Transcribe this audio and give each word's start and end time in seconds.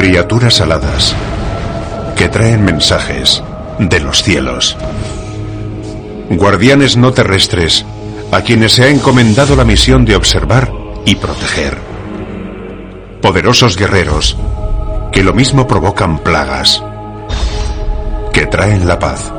Criaturas 0.00 0.62
aladas 0.62 1.14
que 2.16 2.30
traen 2.30 2.64
mensajes 2.64 3.44
de 3.78 4.00
los 4.00 4.22
cielos. 4.22 4.74
Guardianes 6.30 6.96
no 6.96 7.12
terrestres 7.12 7.84
a 8.32 8.40
quienes 8.40 8.72
se 8.72 8.84
ha 8.84 8.88
encomendado 8.88 9.56
la 9.56 9.64
misión 9.66 10.06
de 10.06 10.16
observar 10.16 10.72
y 11.04 11.16
proteger. 11.16 11.76
Poderosos 13.20 13.76
guerreros 13.76 14.38
que 15.12 15.22
lo 15.22 15.34
mismo 15.34 15.66
provocan 15.66 16.20
plagas, 16.20 16.82
que 18.32 18.46
traen 18.46 18.88
la 18.88 18.98
paz. 18.98 19.30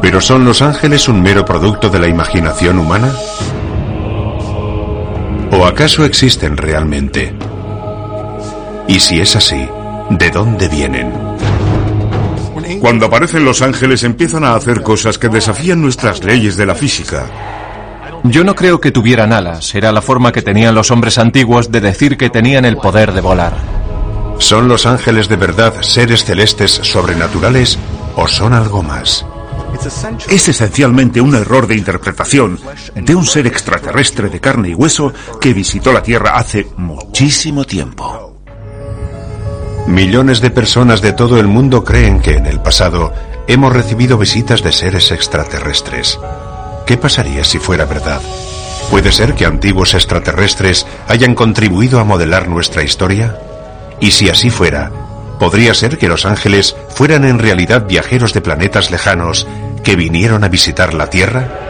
¿Pero 0.00 0.20
son 0.20 0.44
los 0.44 0.62
ángeles 0.62 1.08
un 1.08 1.20
mero 1.20 1.44
producto 1.44 1.90
de 1.90 1.98
la 1.98 2.06
imaginación 2.06 2.78
humana? 2.78 3.12
¿O 5.50 5.66
acaso 5.66 6.04
existen 6.04 6.56
realmente? 6.56 7.34
Y 8.88 9.00
si 9.00 9.20
es 9.20 9.36
así, 9.36 9.68
¿de 10.10 10.30
dónde 10.30 10.68
vienen? 10.68 11.12
Cuando 12.80 13.06
aparecen 13.06 13.44
los 13.44 13.62
ángeles 13.62 14.02
empiezan 14.02 14.44
a 14.44 14.54
hacer 14.54 14.82
cosas 14.82 15.18
que 15.18 15.28
desafían 15.28 15.80
nuestras 15.80 16.24
leyes 16.24 16.56
de 16.56 16.66
la 16.66 16.74
física. 16.74 17.26
Yo 18.24 18.44
no 18.44 18.54
creo 18.54 18.80
que 18.80 18.92
tuvieran 18.92 19.32
alas, 19.32 19.74
era 19.74 19.92
la 19.92 20.02
forma 20.02 20.32
que 20.32 20.42
tenían 20.42 20.74
los 20.74 20.90
hombres 20.90 21.18
antiguos 21.18 21.70
de 21.70 21.80
decir 21.80 22.16
que 22.16 22.30
tenían 22.30 22.64
el 22.64 22.76
poder 22.76 23.12
de 23.12 23.20
volar. 23.20 23.52
¿Son 24.38 24.68
los 24.68 24.86
ángeles 24.86 25.28
de 25.28 25.36
verdad 25.36 25.74
seres 25.82 26.24
celestes 26.24 26.72
sobrenaturales 26.72 27.78
o 28.16 28.26
son 28.28 28.52
algo 28.52 28.82
más? 28.82 29.24
Es 30.28 30.48
esencialmente 30.48 31.20
un 31.20 31.34
error 31.34 31.66
de 31.66 31.76
interpretación 31.76 32.58
de 32.94 33.14
un 33.14 33.26
ser 33.26 33.46
extraterrestre 33.46 34.28
de 34.28 34.40
carne 34.40 34.70
y 34.70 34.74
hueso 34.74 35.12
que 35.40 35.52
visitó 35.52 35.92
la 35.92 36.02
Tierra 36.02 36.36
hace 36.36 36.68
muchísimo 36.76 37.64
tiempo. 37.64 38.31
Millones 39.86 40.40
de 40.40 40.50
personas 40.50 41.02
de 41.02 41.12
todo 41.12 41.40
el 41.40 41.48
mundo 41.48 41.84
creen 41.84 42.20
que 42.20 42.36
en 42.36 42.46
el 42.46 42.60
pasado 42.60 43.12
hemos 43.48 43.72
recibido 43.72 44.16
visitas 44.16 44.62
de 44.62 44.70
seres 44.70 45.10
extraterrestres. 45.10 46.18
¿Qué 46.86 46.96
pasaría 46.96 47.44
si 47.44 47.58
fuera 47.58 47.84
verdad? 47.84 48.20
¿Puede 48.90 49.10
ser 49.10 49.34
que 49.34 49.44
antiguos 49.44 49.94
extraterrestres 49.94 50.86
hayan 51.08 51.34
contribuido 51.34 51.98
a 51.98 52.04
modelar 52.04 52.48
nuestra 52.48 52.84
historia? 52.84 53.36
Y 54.00 54.12
si 54.12 54.28
así 54.28 54.50
fuera, 54.50 54.90
¿podría 55.40 55.74
ser 55.74 55.98
que 55.98 56.08
los 56.08 56.26
ángeles 56.26 56.76
fueran 56.90 57.24
en 57.24 57.38
realidad 57.38 57.86
viajeros 57.86 58.32
de 58.32 58.40
planetas 58.40 58.90
lejanos 58.90 59.48
que 59.82 59.96
vinieron 59.96 60.44
a 60.44 60.48
visitar 60.48 60.94
la 60.94 61.08
Tierra? 61.10 61.61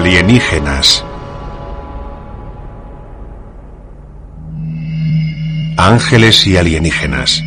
Alienígenas. 0.00 1.04
Ángeles 5.76 6.46
y 6.46 6.56
alienígenas. 6.56 7.44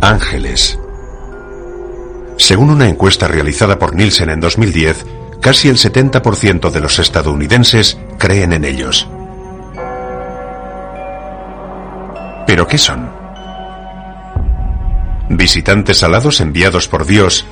Ángeles. 0.00 0.76
Según 2.36 2.70
una 2.70 2.88
encuesta 2.88 3.28
realizada 3.28 3.78
por 3.78 3.94
Nielsen 3.94 4.30
en 4.30 4.40
2010, 4.40 5.06
casi 5.40 5.68
el 5.68 5.76
70% 5.76 6.72
de 6.72 6.80
los 6.80 6.98
estadounidenses 6.98 7.96
creen 8.18 8.52
en 8.54 8.64
ellos. 8.64 9.08
¿Pero 12.48 12.66
qué 12.66 12.78
son? 12.78 13.10
¿Visitantes 15.28 16.02
alados 16.02 16.40
enviados 16.40 16.88
por 16.88 17.04
Dios, 17.04 17.44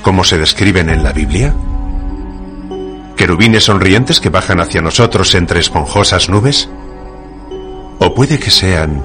como 0.00 0.22
se 0.22 0.38
describen 0.38 0.90
en 0.90 1.02
la 1.02 1.12
Biblia? 1.12 1.52
¿Querubines 3.16 3.64
sonrientes 3.64 4.20
que 4.20 4.28
bajan 4.28 4.60
hacia 4.60 4.80
nosotros 4.80 5.34
entre 5.34 5.58
esponjosas 5.58 6.28
nubes? 6.28 6.68
¿O 7.98 8.14
puede 8.14 8.38
que 8.38 8.52
sean 8.52 9.02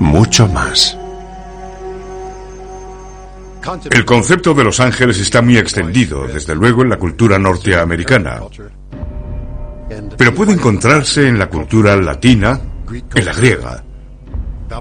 mucho 0.00 0.46
más? 0.48 0.98
El 3.90 4.04
concepto 4.04 4.52
de 4.52 4.64
los 4.64 4.80
ángeles 4.80 5.18
está 5.18 5.40
muy 5.40 5.56
extendido, 5.56 6.26
desde 6.26 6.54
luego, 6.54 6.82
en 6.82 6.90
la 6.90 6.98
cultura 6.98 7.38
norteamericana. 7.38 8.40
Pero 10.18 10.34
puede 10.34 10.52
encontrarse 10.52 11.26
en 11.26 11.38
la 11.38 11.48
cultura 11.48 11.96
latina, 11.96 12.60
en 13.14 13.24
la 13.24 13.32
griega 13.32 13.84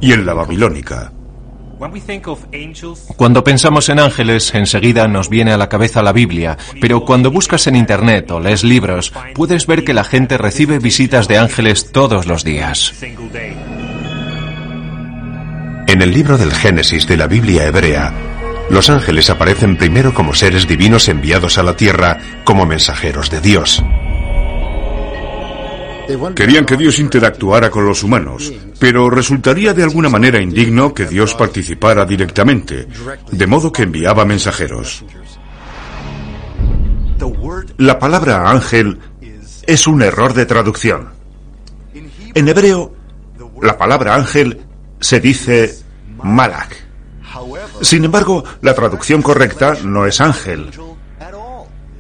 y 0.02 0.14
en 0.14 0.26
la 0.26 0.34
babilónica. 0.34 1.12
Cuando 3.16 3.44
pensamos 3.44 3.90
en 3.90 4.00
ángeles, 4.00 4.54
enseguida 4.56 5.08
nos 5.08 5.30
viene 5.30 5.54
a 5.54 5.58
la 5.58 5.70
cabeza 5.70 6.02
la 6.02 6.12
Biblia, 6.12 6.58
pero 6.82 7.06
cuando 7.06 7.30
buscas 7.30 7.68
en 7.68 7.76
Internet 7.76 8.32
o 8.32 8.40
lees 8.40 8.64
libros, 8.64 9.14
puedes 9.36 9.68
ver 9.68 9.84
que 9.84 9.94
la 9.94 10.04
gente 10.04 10.38
recibe 10.38 10.80
visitas 10.80 11.28
de 11.28 11.38
ángeles 11.38 11.92
todos 11.92 12.26
los 12.26 12.44
días. 12.44 12.94
En 15.88 16.02
el 16.02 16.12
libro 16.12 16.38
del 16.38 16.52
Génesis 16.52 17.08
de 17.08 17.18
la 17.18 17.28
Biblia 17.28 17.66
hebrea, 17.66 18.12
los 18.70 18.90
ángeles 18.90 19.30
aparecen 19.30 19.78
primero 19.78 20.14
como 20.14 20.34
seres 20.34 20.68
divinos 20.68 21.08
enviados 21.08 21.58
a 21.58 21.64
la 21.64 21.76
tierra 21.76 22.20
como 22.44 22.66
mensajeros 22.66 23.30
de 23.30 23.40
Dios. 23.40 23.84
Querían 26.36 26.66
que 26.66 26.78
Dios 26.78 27.00
interactuara 27.00 27.70
con 27.70 27.86
los 27.86 28.04
humanos, 28.04 28.52
pero 28.80 29.10
resultaría 29.10 29.74
de 29.74 29.84
alguna 29.84 30.10
manera 30.10 30.42
indigno 30.42 30.94
que 30.94 31.06
Dios 31.06 31.34
participara 31.34 32.06
directamente, 32.06 32.88
de 33.32 33.48
modo 33.48 33.72
que 33.72 33.84
enviaba 33.84 34.26
mensajeros. 34.26 35.04
La 37.78 37.98
palabra 37.98 38.50
ángel 38.50 39.00
es 39.66 39.88
un 39.88 40.02
error 40.02 40.34
de 40.34 40.46
traducción. 40.46 41.10
En 42.36 42.48
hebreo, 42.48 42.94
la 43.62 43.78
palabra 43.78 44.16
ángel 44.16 44.62
se 45.00 45.20
dice 45.20 45.76
malak. 46.24 46.86
Sin 47.82 48.06
embargo, 48.06 48.44
la 48.62 48.74
traducción 48.74 49.22
correcta 49.22 49.76
no 49.84 50.06
es 50.06 50.22
ángel, 50.22 50.70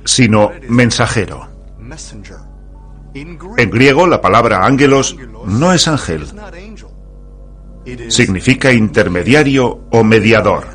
sino 0.06 0.52
mensajero. 0.70 1.48
En 3.14 3.70
griego, 3.70 4.08
la 4.08 4.22
palabra 4.22 4.66
ángelos 4.66 5.18
no 5.46 5.74
es 5.74 5.88
ángel. 5.88 6.28
Significa 8.10 8.72
intermediario 8.72 9.88
o 9.92 10.04
mediador. 10.04 10.68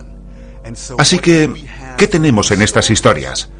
Así 0.98 1.18
que, 1.18 1.50
¿qué 1.96 2.06
tenemos 2.06 2.50
en 2.50 2.62
estas 2.62 2.90
historias? 2.90 3.50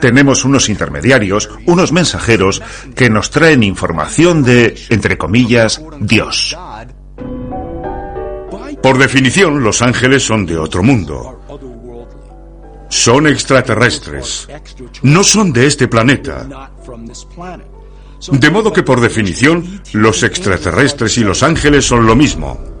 Tenemos 0.00 0.44
unos 0.44 0.68
intermediarios, 0.68 1.48
unos 1.66 1.92
mensajeros 1.92 2.62
que 2.94 3.08
nos 3.08 3.30
traen 3.30 3.62
información 3.62 4.42
de, 4.42 4.78
entre 4.90 5.16
comillas, 5.16 5.80
Dios. 6.00 6.56
Por 8.82 8.98
definición, 8.98 9.62
los 9.62 9.82
ángeles 9.82 10.22
son 10.22 10.46
de 10.46 10.58
otro 10.58 10.82
mundo. 10.82 11.40
Son 12.88 13.26
extraterrestres. 13.26 14.46
No 15.02 15.24
son 15.24 15.52
de 15.52 15.66
este 15.66 15.88
planeta. 15.88 16.70
De 18.32 18.50
modo 18.50 18.72
que 18.72 18.82
por 18.82 19.00
definición, 19.00 19.82
los 19.92 20.22
extraterrestres 20.22 21.18
y 21.18 21.24
los 21.24 21.42
ángeles 21.42 21.84
son 21.84 22.06
lo 22.06 22.14
mismo. 22.14 22.75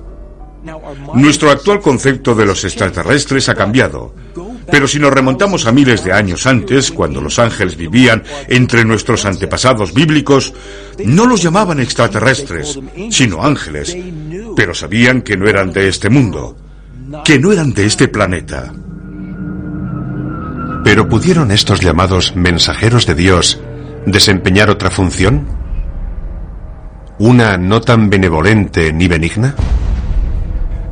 Nuestro 1.14 1.50
actual 1.50 1.80
concepto 1.80 2.34
de 2.34 2.46
los 2.46 2.64
extraterrestres 2.64 3.48
ha 3.48 3.54
cambiado. 3.54 4.14
Pero 4.70 4.88
si 4.88 4.98
nos 4.98 5.12
remontamos 5.12 5.66
a 5.66 5.72
miles 5.72 6.02
de 6.02 6.12
años 6.12 6.46
antes, 6.46 6.90
cuando 6.90 7.20
los 7.20 7.38
ángeles 7.38 7.76
vivían 7.76 8.22
entre 8.48 8.84
nuestros 8.84 9.24
antepasados 9.24 9.94
bíblicos, 9.94 10.52
no 11.04 11.26
los 11.26 11.42
llamaban 11.42 11.80
extraterrestres, 11.80 12.78
sino 13.10 13.42
ángeles, 13.44 13.96
pero 14.56 14.74
sabían 14.74 15.22
que 15.22 15.36
no 15.36 15.48
eran 15.48 15.72
de 15.72 15.88
este 15.88 16.10
mundo, 16.10 16.56
que 17.24 17.38
no 17.38 17.52
eran 17.52 17.72
de 17.72 17.86
este 17.86 18.08
planeta. 18.08 18.72
Pero 20.84 21.08
¿pudieron 21.08 21.50
estos 21.50 21.80
llamados 21.80 22.34
mensajeros 22.36 23.06
de 23.06 23.14
Dios 23.14 23.60
desempeñar 24.06 24.70
otra 24.70 24.90
función? 24.90 25.46
¿Una 27.18 27.56
no 27.56 27.80
tan 27.80 28.10
benevolente 28.10 28.92
ni 28.92 29.08
benigna? 29.08 29.54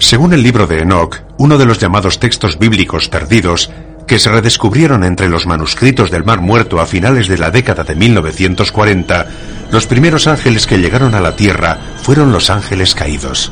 Según 0.05 0.35
el 0.35 0.43
libro 0.43 0.67
de 0.67 0.83
Enoch, 0.83 1.17
uno 1.39 1.56
de 1.56 1.65
los 1.65 1.79
llamados 1.79 2.21
textos 2.21 2.59
bíblicos 2.59 3.09
perdidos, 3.09 3.71
que 4.06 4.19
se 4.19 4.31
redescubrieron 4.31 5.03
entre 5.03 5.31
los 5.31 5.47
manuscritos 5.47 6.11
del 6.11 6.25
Mar 6.25 6.43
Muerto 6.43 6.79
a 6.79 6.85
finales 6.85 7.27
de 7.27 7.39
la 7.39 7.51
década 7.51 7.85
de 7.85 7.95
1940, 7.95 9.27
los 9.73 9.87
primeros 9.87 10.27
ángeles 10.27 10.67
que 10.67 10.77
llegaron 10.77 11.15
a 11.15 11.23
la 11.23 11.37
Tierra 11.37 11.79
fueron 12.03 12.33
los 12.33 12.51
ángeles 12.51 12.95
caídos. 12.95 13.51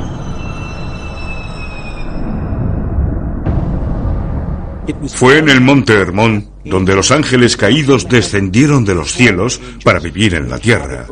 Fue 5.08 5.38
en 5.38 5.48
el 5.48 5.62
monte 5.62 5.94
Hermón 5.94 6.50
donde 6.66 6.94
los 6.94 7.12
ángeles 7.12 7.56
caídos 7.56 8.10
descendieron 8.10 8.84
de 8.84 8.94
los 8.94 9.12
cielos 9.12 9.58
para 9.82 10.00
vivir 10.00 10.34
en 10.34 10.50
la 10.50 10.58
tierra. 10.58 11.06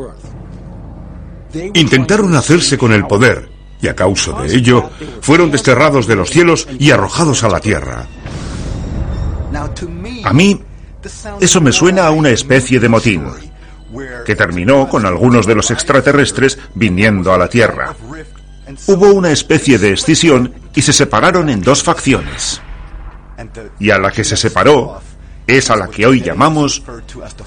Intentaron 1.72 2.34
hacerse 2.34 2.76
con 2.76 2.92
el 2.92 3.06
poder 3.06 3.49
y 3.82 3.88
a 3.88 3.96
causa 3.96 4.32
de 4.42 4.54
ello 4.54 4.90
fueron 5.20 5.50
desterrados 5.50 6.06
de 6.06 6.16
los 6.16 6.30
cielos 6.30 6.68
y 6.78 6.90
arrojados 6.90 7.44
a 7.44 7.48
la 7.48 7.60
tierra. 7.60 8.06
A 10.24 10.32
mí, 10.32 10.60
eso 11.40 11.60
me 11.60 11.72
suena 11.72 12.06
a 12.06 12.10
una 12.10 12.30
especie 12.30 12.78
de 12.78 12.88
motín, 12.88 13.24
que 14.24 14.36
terminó 14.36 14.88
con 14.88 15.06
algunos 15.06 15.46
de 15.46 15.54
los 15.54 15.70
extraterrestres 15.70 16.58
viniendo 16.74 17.32
a 17.32 17.38
la 17.38 17.48
Tierra. 17.48 17.94
Hubo 18.86 19.12
una 19.12 19.32
especie 19.32 19.78
de 19.78 19.92
escisión 19.92 20.54
y 20.74 20.82
se 20.82 20.92
separaron 20.92 21.48
en 21.48 21.60
dos 21.62 21.82
facciones. 21.82 22.60
Y 23.78 23.90
a 23.90 23.98
la 23.98 24.10
que 24.10 24.22
se 24.22 24.36
separó 24.36 25.00
es 25.46 25.70
a 25.70 25.76
la 25.76 25.88
que 25.88 26.06
hoy 26.06 26.20
llamamos 26.20 26.82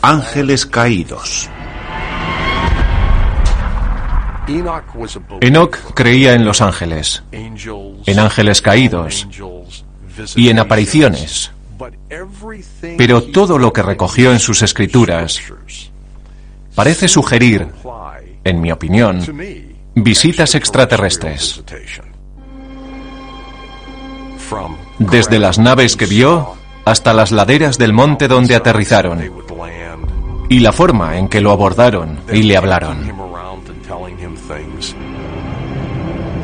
ángeles 0.01 0.65
caídos. 0.65 1.49
Enoch 5.41 5.77
creía 5.93 6.33
en 6.33 6.45
los 6.45 6.61
ángeles, 6.61 7.23
en 7.31 8.19
ángeles 8.19 8.61
caídos 8.61 9.27
y 10.35 10.49
en 10.49 10.59
apariciones. 10.59 11.51
Pero 12.97 13.23
todo 13.23 13.57
lo 13.57 13.73
que 13.73 13.81
recogió 13.81 14.31
en 14.31 14.39
sus 14.39 14.61
escrituras 14.61 15.41
parece 16.75 17.07
sugerir, 17.07 17.67
en 18.43 18.61
mi 18.61 18.71
opinión, 18.71 19.21
visitas 19.95 20.55
extraterrestres. 20.55 21.63
Desde 24.99 25.39
las 25.39 25.57
naves 25.57 25.95
que 25.95 26.05
vio 26.05 26.55
hasta 26.85 27.13
las 27.13 27.31
laderas 27.31 27.77
del 27.77 27.93
monte 27.93 28.27
donde 28.27 28.55
aterrizaron 28.55 29.31
y 30.49 30.59
la 30.59 30.71
forma 30.71 31.17
en 31.17 31.29
que 31.29 31.41
lo 31.41 31.51
abordaron 31.51 32.19
y 32.31 32.43
le 32.43 32.57
hablaron. 32.57 33.32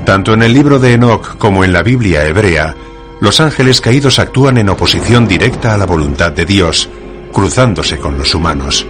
Tanto 0.05 0.33
en 0.33 0.43
el 0.43 0.53
libro 0.53 0.79
de 0.79 0.93
Enoch 0.93 1.37
como 1.37 1.63
en 1.63 1.73
la 1.73 1.83
Biblia 1.83 2.25
hebrea, 2.25 2.75
los 3.21 3.41
ángeles 3.41 3.81
caídos 3.81 4.17
actúan 4.19 4.57
en 4.57 4.69
oposición 4.69 5.27
directa 5.27 5.73
a 5.73 5.77
la 5.77 5.85
voluntad 5.85 6.31
de 6.31 6.45
Dios, 6.45 6.89
cruzándose 7.31 7.97
con 7.97 8.17
los 8.17 8.33
humanos. 8.33 8.87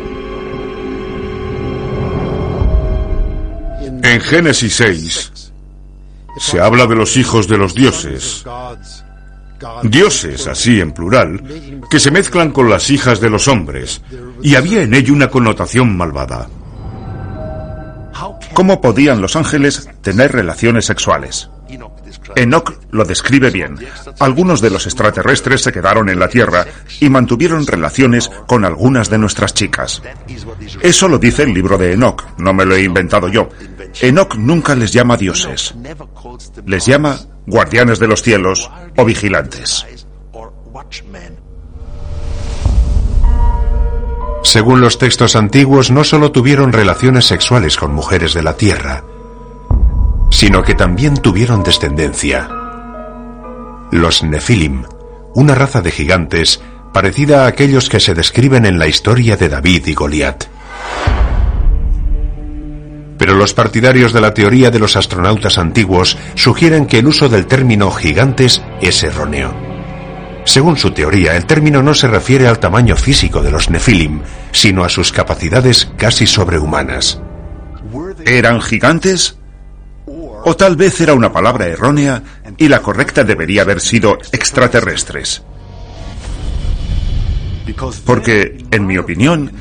En 4.01 4.21
Génesis 4.21 4.75
6 4.75 5.51
se 6.37 6.59
habla 6.61 6.87
de 6.87 6.95
los 6.95 7.17
hijos 7.17 7.47
de 7.47 7.57
los 7.57 7.73
dioses. 7.75 8.45
Dioses, 9.83 10.47
así 10.47 10.79
en 10.79 10.93
plural, 10.93 11.43
que 11.89 11.99
se 11.99 12.11
mezclan 12.11 12.51
con 12.51 12.69
las 12.69 12.89
hijas 12.89 13.19
de 13.19 13.29
los 13.29 13.47
hombres, 13.47 14.01
y 14.41 14.55
había 14.55 14.83
en 14.83 14.93
ello 14.93 15.13
una 15.13 15.29
connotación 15.29 15.97
malvada. 15.97 16.47
¿Cómo 18.53 18.81
podían 18.81 19.21
los 19.21 19.35
ángeles 19.35 19.89
tener 20.01 20.31
relaciones 20.31 20.85
sexuales? 20.85 21.49
Enoch 22.35 22.73
lo 22.91 23.05
describe 23.05 23.49
bien. 23.49 23.77
Algunos 24.19 24.61
de 24.61 24.69
los 24.69 24.85
extraterrestres 24.85 25.61
se 25.61 25.71
quedaron 25.71 26.09
en 26.09 26.19
la 26.19 26.29
Tierra 26.29 26.65
y 26.99 27.09
mantuvieron 27.09 27.65
relaciones 27.65 28.29
con 28.47 28.65
algunas 28.65 29.09
de 29.09 29.17
nuestras 29.17 29.53
chicas. 29.53 30.01
Eso 30.81 31.07
lo 31.07 31.17
dice 31.17 31.43
el 31.43 31.53
libro 31.53 31.77
de 31.77 31.93
Enoch, 31.93 32.23
no 32.37 32.53
me 32.53 32.65
lo 32.65 32.75
he 32.75 32.83
inventado 32.83 33.27
yo. 33.27 33.49
Enoch 34.01 34.35
nunca 34.35 34.75
les 34.75 34.91
llama 34.91 35.17
dioses. 35.17 35.75
Les 36.65 36.85
llama 36.85 37.19
guardianes 37.45 37.99
de 37.99 38.07
los 38.07 38.21
cielos 38.21 38.69
o 38.97 39.05
vigilantes. 39.05 39.85
Según 44.43 44.81
los 44.81 44.97
textos 44.97 45.35
antiguos, 45.35 45.91
no 45.91 46.03
solo 46.03 46.31
tuvieron 46.31 46.71
relaciones 46.71 47.25
sexuales 47.25 47.75
con 47.75 47.93
mujeres 47.93 48.33
de 48.33 48.41
la 48.41 48.55
tierra, 48.55 49.03
sino 50.31 50.63
que 50.63 50.75
también 50.75 51.17
tuvieron 51.17 51.63
descendencia. 51.63 52.49
Los 53.91 54.23
Nefilim, 54.23 54.83
una 55.35 55.55
raza 55.55 55.81
de 55.81 55.91
gigantes 55.91 56.61
parecida 56.93 57.43
a 57.43 57.47
aquellos 57.47 57.89
que 57.89 57.99
se 57.99 58.13
describen 58.13 58.65
en 58.65 58.79
la 58.79 58.87
historia 58.87 59.35
de 59.35 59.49
David 59.49 59.87
y 59.87 59.93
Goliat. 59.93 60.45
Pero 63.17 63.33
los 63.35 63.53
partidarios 63.53 64.13
de 64.13 64.21
la 64.21 64.33
teoría 64.33 64.71
de 64.71 64.79
los 64.79 64.95
astronautas 64.95 65.57
antiguos 65.57 66.17
sugieren 66.35 66.85
que 66.85 66.99
el 66.99 67.07
uso 67.07 67.27
del 67.27 67.45
término 67.45 67.91
gigantes 67.91 68.61
es 68.81 69.03
erróneo. 69.03 69.68
Según 70.49 70.77
su 70.77 70.89
teoría, 70.89 71.37
el 71.37 71.45
término 71.45 71.83
no 71.83 71.93
se 71.93 72.07
refiere 72.07 72.47
al 72.47 72.57
tamaño 72.57 72.95
físico 72.95 73.43
de 73.43 73.51
los 73.51 73.69
Nefilim, 73.69 74.21
sino 74.51 74.83
a 74.83 74.89
sus 74.89 75.11
capacidades 75.11 75.91
casi 75.95 76.25
sobrehumanas. 76.25 77.21
¿Eran 78.25 78.59
gigantes? 78.59 79.37
O 80.07 80.55
tal 80.55 80.75
vez 80.75 80.99
era 81.01 81.13
una 81.13 81.31
palabra 81.31 81.67
errónea 81.67 82.23
y 82.57 82.67
la 82.67 82.81
correcta 82.81 83.23
debería 83.23 83.61
haber 83.61 83.79
sido 83.79 84.17
extraterrestres. 84.31 85.43
Porque, 88.03 88.57
en 88.71 88.87
mi 88.87 88.97
opinión, 88.97 89.51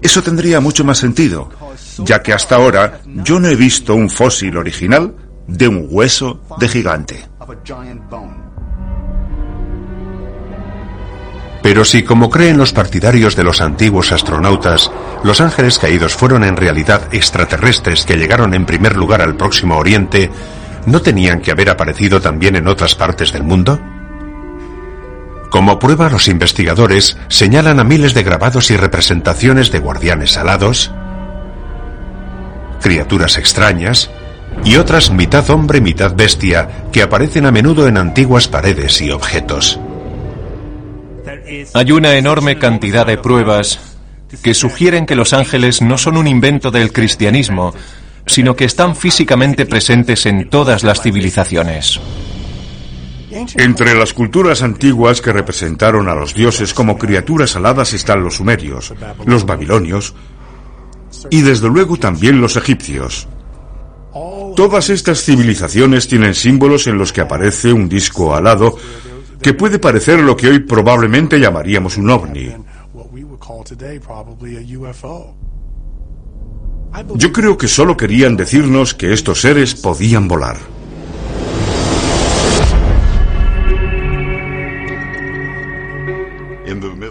eso 0.00 0.22
tendría 0.22 0.58
mucho 0.60 0.84
más 0.84 0.96
sentido, 0.96 1.50
ya 1.98 2.22
que 2.22 2.32
hasta 2.32 2.56
ahora 2.56 3.02
yo 3.04 3.38
no 3.40 3.48
he 3.48 3.56
visto 3.56 3.94
un 3.94 4.08
fósil 4.08 4.56
original 4.56 5.14
de 5.46 5.68
un 5.68 5.86
hueso 5.90 6.40
de 6.58 6.66
gigante. 6.66 7.28
Pero 11.62 11.84
si, 11.84 12.02
como 12.02 12.30
creen 12.30 12.56
los 12.56 12.72
partidarios 12.72 13.36
de 13.36 13.44
los 13.44 13.60
antiguos 13.60 14.12
astronautas, 14.12 14.90
los 15.22 15.40
ángeles 15.40 15.78
caídos 15.78 16.14
fueron 16.14 16.44
en 16.44 16.56
realidad 16.56 17.02
extraterrestres 17.12 18.04
que 18.06 18.16
llegaron 18.16 18.54
en 18.54 18.66
primer 18.66 18.96
lugar 18.96 19.20
al 19.20 19.36
Próximo 19.36 19.76
Oriente, 19.76 20.30
¿no 20.86 21.02
tenían 21.02 21.40
que 21.40 21.50
haber 21.50 21.68
aparecido 21.68 22.20
también 22.20 22.56
en 22.56 22.66
otras 22.66 22.94
partes 22.94 23.32
del 23.32 23.42
mundo? 23.42 23.78
Como 25.50 25.78
prueba, 25.78 26.08
los 26.08 26.28
investigadores 26.28 27.18
señalan 27.28 27.80
a 27.80 27.84
miles 27.84 28.14
de 28.14 28.22
grabados 28.22 28.70
y 28.70 28.76
representaciones 28.76 29.72
de 29.72 29.80
guardianes 29.80 30.38
alados, 30.38 30.92
criaturas 32.80 33.36
extrañas 33.36 34.10
y 34.64 34.76
otras 34.76 35.10
mitad 35.10 35.48
hombre, 35.50 35.80
mitad 35.80 36.14
bestia 36.14 36.86
que 36.92 37.02
aparecen 37.02 37.46
a 37.46 37.50
menudo 37.50 37.88
en 37.88 37.98
antiguas 37.98 38.48
paredes 38.48 39.00
y 39.02 39.10
objetos. 39.10 39.80
Hay 41.74 41.92
una 41.92 42.16
enorme 42.16 42.58
cantidad 42.58 43.06
de 43.06 43.18
pruebas 43.18 43.80
que 44.42 44.54
sugieren 44.54 45.06
que 45.06 45.16
los 45.16 45.32
ángeles 45.32 45.82
no 45.82 45.98
son 45.98 46.16
un 46.16 46.26
invento 46.26 46.70
del 46.70 46.92
cristianismo, 46.92 47.74
sino 48.26 48.54
que 48.54 48.64
están 48.64 48.94
físicamente 48.94 49.66
presentes 49.66 50.26
en 50.26 50.48
todas 50.48 50.84
las 50.84 51.02
civilizaciones. 51.02 52.00
Entre 53.30 53.94
las 53.94 54.12
culturas 54.12 54.62
antiguas 54.62 55.20
que 55.20 55.32
representaron 55.32 56.08
a 56.08 56.14
los 56.14 56.34
dioses 56.34 56.74
como 56.74 56.98
criaturas 56.98 57.56
aladas 57.56 57.92
están 57.92 58.22
los 58.22 58.36
sumerios, 58.36 58.92
los 59.24 59.46
babilonios 59.46 60.14
y 61.30 61.42
desde 61.42 61.68
luego 61.68 61.96
también 61.96 62.40
los 62.40 62.56
egipcios. 62.56 63.28
Todas 64.56 64.90
estas 64.90 65.22
civilizaciones 65.22 66.08
tienen 66.08 66.34
símbolos 66.34 66.88
en 66.88 66.98
los 66.98 67.12
que 67.12 67.20
aparece 67.20 67.72
un 67.72 67.88
disco 67.88 68.34
alado 68.34 68.76
que 69.42 69.54
puede 69.54 69.78
parecer 69.78 70.20
lo 70.20 70.36
que 70.36 70.48
hoy 70.48 70.58
probablemente 70.60 71.38
llamaríamos 71.38 71.96
un 71.96 72.10
ovni. 72.10 72.54
Yo 77.14 77.32
creo 77.32 77.56
que 77.56 77.68
solo 77.68 77.96
querían 77.96 78.36
decirnos 78.36 78.94
que 78.94 79.12
estos 79.12 79.40
seres 79.40 79.74
podían 79.74 80.28
volar. 80.28 80.56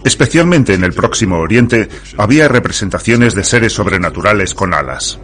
Especialmente 0.03 0.73
en 0.73 0.83
el 0.83 0.93
Próximo 0.93 1.37
Oriente 1.39 1.89
había 2.17 2.47
representaciones 2.47 3.35
de 3.35 3.43
seres 3.43 3.73
sobrenaturales 3.73 4.53
con 4.53 4.73
alas. 4.73 5.19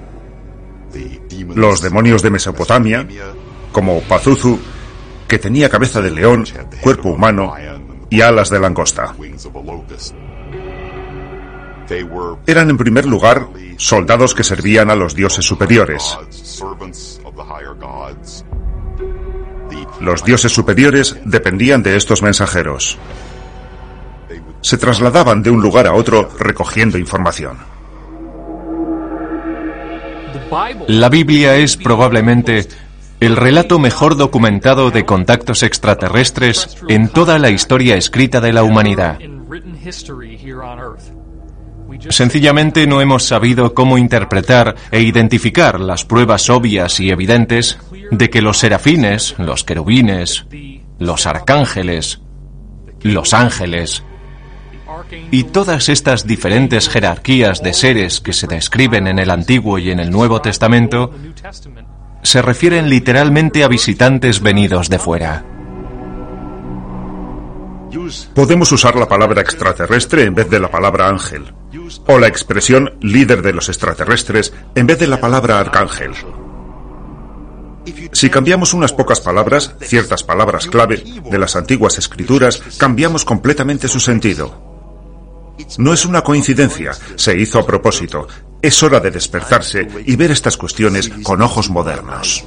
Los 1.54 1.82
demonios 1.82 2.22
de 2.22 2.30
Mesopotamia, 2.30 3.08
como 3.72 4.02
Pazuzu, 4.02 4.60
que 5.28 5.40
tenía 5.40 5.70
cabeza 5.70 6.02
de 6.02 6.12
león, 6.12 6.46
cuerpo 6.82 7.10
humano 7.10 7.54
y 8.10 8.22
alas 8.22 8.50
de 8.50 8.60
langosta. 8.60 9.16
Eran 12.48 12.70
en 12.70 12.78
primer 12.78 13.06
lugar 13.06 13.48
soldados 13.78 14.34
que 14.34 14.44
servían 14.44 14.90
a 14.90 14.96
los 14.96 15.16
dioses 15.16 15.46
superiores. 15.46 16.18
Los 20.00 20.24
dioses 20.24 20.52
superiores 20.52 21.18
dependían 21.26 21.84
de 21.84 21.96
estos 21.96 22.22
mensajeros. 22.22 22.98
Se 24.62 24.78
trasladaban 24.78 25.44
de 25.44 25.52
un 25.52 25.62
lugar 25.62 25.88
a 25.88 25.94
otro 25.94 26.30
recogiendo 26.40 26.98
información. 26.98 27.58
La 30.88 31.10
Biblia 31.10 31.56
es 31.56 31.78
probablemente 31.78 32.68
el 33.20 33.36
relato 33.36 33.80
mejor 33.80 34.18
documentado 34.18 34.92
de 34.92 35.06
contactos 35.06 35.64
extraterrestres 35.64 36.78
en 36.90 37.10
toda 37.10 37.40
la 37.40 37.50
historia 37.50 37.96
escrita 37.96 38.42
de 38.42 38.54
la 38.54 38.64
humanidad. 38.64 39.20
Sencillamente 42.10 42.88
no 42.88 43.02
hemos 43.02 43.24
sabido 43.24 43.74
cómo 43.74 43.98
interpretar 43.98 44.76
e 44.92 45.02
identificar 45.02 45.80
las 45.80 46.04
pruebas 46.04 46.50
obvias 46.50 47.00
y 47.00 47.10
evidentes 47.10 47.80
de 48.12 48.30
que 48.30 48.42
los 48.42 48.60
serafines, 48.60 49.36
los 49.38 49.64
querubines, 49.64 50.46
los 51.00 51.26
arcángeles, 51.26 52.22
los 53.02 53.34
ángeles 53.34 54.04
y 55.32 55.44
todas 55.46 55.90
estas 55.90 56.26
diferentes 56.26 56.90
jerarquías 56.90 57.62
de 57.62 57.74
seres 57.74 58.20
que 58.20 58.34
se 58.34 58.48
describen 58.48 59.08
en 59.08 59.20
el 59.20 59.30
Antiguo 59.30 59.78
y 59.78 59.92
en 59.92 60.00
el 60.00 60.12
Nuevo 60.12 60.42
Testamento 60.42 61.12
se 62.26 62.42
refieren 62.42 62.90
literalmente 62.90 63.64
a 63.64 63.68
visitantes 63.68 64.42
venidos 64.42 64.90
de 64.90 65.00
fuera. 65.00 65.46
Podemos 68.34 68.72
usar 68.72 68.96
la 68.96 69.08
palabra 69.08 69.42
extraterrestre 69.42 70.24
en 70.24 70.36
vez 70.36 70.50
de 70.50 70.60
la 70.60 70.70
palabra 70.70 71.08
ángel, 71.08 71.54
o 72.08 72.18
la 72.18 72.28
expresión 72.28 72.98
líder 73.02 73.42
de 73.42 73.54
los 73.54 73.70
extraterrestres 73.70 74.54
en 74.74 74.88
vez 74.88 75.00
de 75.00 75.08
la 75.08 75.22
palabra 75.22 75.60
arcángel. 75.60 76.12
Si 78.12 78.30
cambiamos 78.30 78.74
unas 78.74 78.92
pocas 78.92 79.22
palabras, 79.22 79.76
ciertas 79.80 80.24
palabras 80.24 80.66
clave 80.66 81.04
de 81.30 81.38
las 81.38 81.56
antiguas 81.56 82.00
escrituras, 82.00 82.62
cambiamos 82.80 83.24
completamente 83.24 83.88
su 83.88 84.00
sentido. 84.00 84.75
No 85.78 85.94
es 85.94 86.06
una 86.06 86.22
coincidencia, 86.22 86.92
se 87.16 87.38
hizo 87.38 87.60
a 87.60 87.66
propósito. 87.66 88.28
Es 88.62 88.82
hora 88.84 89.00
de 89.00 89.12
despertarse 89.12 89.88
y 90.06 90.16
ver 90.16 90.32
estas 90.32 90.58
cuestiones 90.58 91.10
con 91.24 91.42
ojos 91.42 91.70
modernos. 91.70 92.46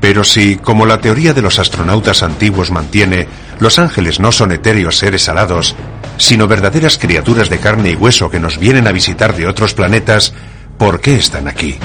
Pero 0.00 0.24
si, 0.24 0.56
como 0.56 0.86
la 0.86 1.00
teoría 1.00 1.34
de 1.34 1.42
los 1.42 1.58
astronautas 1.58 2.22
antiguos 2.22 2.70
mantiene, 2.70 3.28
los 3.58 3.78
ángeles 3.78 4.18
no 4.18 4.32
son 4.32 4.52
etéreos 4.52 4.96
seres 4.96 5.28
alados, 5.28 5.76
sino 6.16 6.48
verdaderas 6.48 6.98
criaturas 6.98 7.50
de 7.50 7.58
carne 7.58 7.90
y 7.90 7.94
hueso 7.94 8.30
que 8.30 8.40
nos 8.40 8.58
vienen 8.58 8.86
a 8.86 8.92
visitar 8.92 9.36
de 9.36 9.46
otros 9.46 9.74
planetas, 9.74 10.32
¿por 10.78 11.00
qué 11.00 11.16
están 11.16 11.48
aquí? 11.48 11.78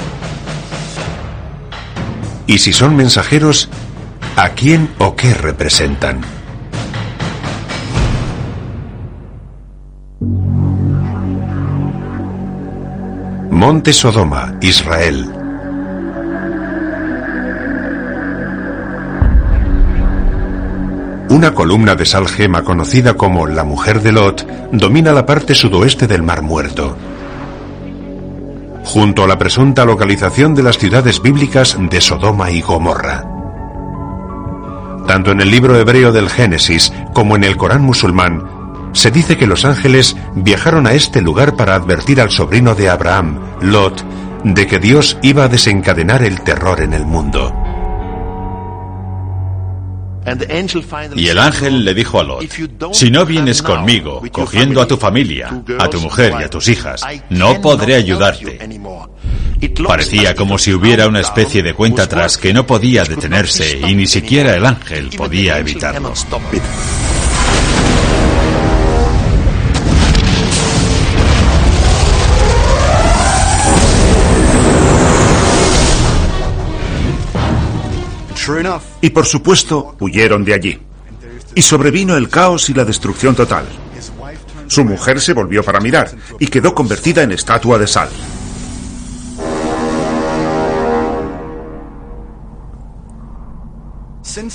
Y 2.48 2.60
si 2.60 2.72
son 2.74 2.96
mensajeros, 2.96 3.70
¿a 4.38 4.50
quién 4.50 4.90
o 4.98 5.16
qué 5.16 5.34
representan? 5.34 6.35
Monte 13.56 13.94
Sodoma, 13.94 14.54
Israel. 14.60 15.32
Una 21.30 21.54
columna 21.54 21.96
de 21.96 22.06
sal 22.06 22.28
gema 22.28 22.66
conocida 22.66 23.14
como 23.14 23.48
la 23.48 23.64
Mujer 23.64 24.02
de 24.02 24.12
Lot 24.12 24.46
domina 24.74 25.14
la 25.14 25.26
parte 25.26 25.56
sudoeste 25.56 26.06
del 26.06 26.22
Mar 26.22 26.42
Muerto. 26.42 26.98
Junto 28.84 29.24
a 29.24 29.28
la 29.28 29.38
presunta 29.38 29.86
localización 29.86 30.54
de 30.54 30.64
las 30.64 30.78
ciudades 30.78 31.22
bíblicas 31.22 31.78
de 31.80 32.02
Sodoma 32.02 32.52
y 32.52 32.60
Gomorra. 32.60 33.24
Tanto 35.08 35.32
en 35.32 35.40
el 35.40 35.50
libro 35.50 35.80
hebreo 35.80 36.12
del 36.12 36.30
Génesis 36.30 36.92
como 37.14 37.38
en 37.38 37.46
el 37.46 37.56
Corán 37.56 37.84
musulmán 37.84 38.55
se 38.96 39.12
dice 39.12 39.38
que 39.38 39.46
los 39.46 39.66
ángeles 39.66 40.16
viajaron 40.36 40.88
a 40.88 40.94
este 40.94 41.22
lugar 41.22 41.58
para 41.58 41.76
advertir 41.76 42.22
al 42.22 42.32
sobrino 42.32 42.76
de 42.76 42.90
Abraham, 42.90 43.40
Lot, 43.62 44.04
de 44.46 44.68
que 44.68 44.80
Dios 44.80 45.18
iba 45.22 45.44
a 45.44 45.48
desencadenar 45.50 46.24
el 46.24 46.42
terror 46.42 46.82
en 46.82 46.94
el 46.94 47.06
mundo. 47.06 47.54
Y 51.16 51.28
el 51.28 51.38
ángel 51.38 51.84
le 51.84 51.94
dijo 51.94 52.20
a 52.22 52.24
Lot, 52.24 52.46
si 52.94 53.12
no 53.12 53.26
vienes 53.26 53.62
conmigo, 53.62 54.22
cogiendo 54.32 54.82
a 54.82 54.88
tu 54.88 54.98
familia, 54.98 55.62
a 55.78 55.90
tu 55.90 56.00
mujer 56.00 56.34
y 56.40 56.44
a 56.44 56.50
tus 56.50 56.70
hijas, 56.70 57.06
no 57.30 57.62
podré 57.62 57.96
ayudarte. 57.96 58.58
Parecía 59.86 60.36
como 60.36 60.58
si 60.58 60.74
hubiera 60.74 61.08
una 61.08 61.20
especie 61.20 61.62
de 61.62 61.74
cuenta 61.74 62.04
atrás 62.04 62.38
que 62.38 62.54
no 62.54 62.66
podía 62.66 63.04
detenerse 63.04 63.78
y 63.78 63.94
ni 63.94 64.08
siquiera 64.08 64.56
el 64.56 64.66
ángel 64.66 65.10
podía 65.10 65.60
evitarlo. 65.60 66.14
Y 79.02 79.10
por 79.10 79.26
supuesto, 79.26 79.96
huyeron 80.00 80.44
de 80.44 80.54
allí. 80.54 80.80
Y 81.54 81.62
sobrevino 81.62 82.16
el 82.16 82.30
caos 82.30 82.70
y 82.70 82.74
la 82.74 82.86
destrucción 82.86 83.36
total. 83.36 83.66
Su 84.68 84.84
mujer 84.84 85.22
se 85.22 85.34
volvió 85.34 85.64
para 85.64 85.80
mirar 85.80 86.12
y 86.40 86.48
quedó 86.48 86.74
convertida 86.74 87.24
en 87.24 87.32
estatua 87.32 87.78
de 87.78 87.88
sal. 87.88 88.10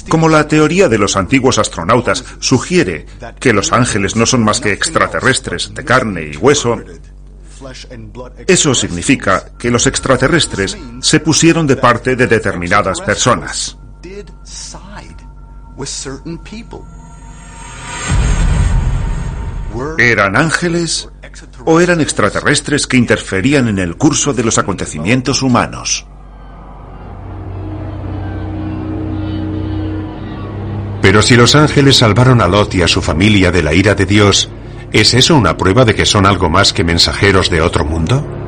Como 0.08 0.28
la 0.28 0.46
teoría 0.46 0.88
de 0.88 0.98
los 0.98 1.16
antiguos 1.16 1.58
astronautas 1.58 2.24
sugiere 2.38 3.06
que 3.38 3.52
los 3.52 3.72
ángeles 3.72 4.14
no 4.14 4.26
son 4.26 4.42
más 4.42 4.60
que 4.60 4.72
extraterrestres 4.72 5.72
de 5.72 5.84
carne 5.84 6.30
y 6.32 6.36
hueso, 6.36 6.80
eso 8.46 8.74
significa 8.74 9.52
que 9.58 9.70
los 9.70 9.86
extraterrestres 9.86 10.76
se 11.00 11.20
pusieron 11.20 11.66
de 11.66 11.76
parte 11.76 12.16
de 12.16 12.26
determinadas 12.26 13.00
personas. 13.00 13.79
¿Eran 19.98 20.36
ángeles 20.36 21.08
o 21.64 21.80
eran 21.80 22.00
extraterrestres 22.00 22.86
que 22.86 22.96
interferían 22.96 23.68
en 23.68 23.78
el 23.78 23.96
curso 23.96 24.32
de 24.32 24.42
los 24.42 24.58
acontecimientos 24.58 25.42
humanos? 25.42 26.06
Pero 31.02 31.22
si 31.22 31.36
los 31.36 31.54
ángeles 31.54 31.96
salvaron 31.96 32.40
a 32.40 32.48
Lot 32.48 32.74
y 32.74 32.82
a 32.82 32.88
su 32.88 33.00
familia 33.00 33.50
de 33.52 33.62
la 33.62 33.74
ira 33.74 33.94
de 33.94 34.06
Dios, 34.06 34.50
¿es 34.92 35.14
eso 35.14 35.36
una 35.36 35.56
prueba 35.56 35.84
de 35.84 35.94
que 35.94 36.04
son 36.04 36.26
algo 36.26 36.50
más 36.50 36.72
que 36.72 36.84
mensajeros 36.84 37.48
de 37.48 37.62
otro 37.62 37.84
mundo? 37.84 38.39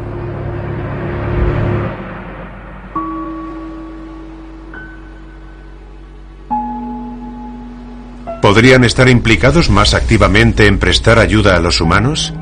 ¿Podrían 8.52 8.84
estar 8.84 9.08
implicados 9.08 9.70
más 9.70 9.94
activamente 9.94 10.66
en 10.66 10.78
prestar 10.78 11.18
ayuda 11.18 11.56
a 11.56 11.58
los 11.58 11.80
humanos? 11.80 12.34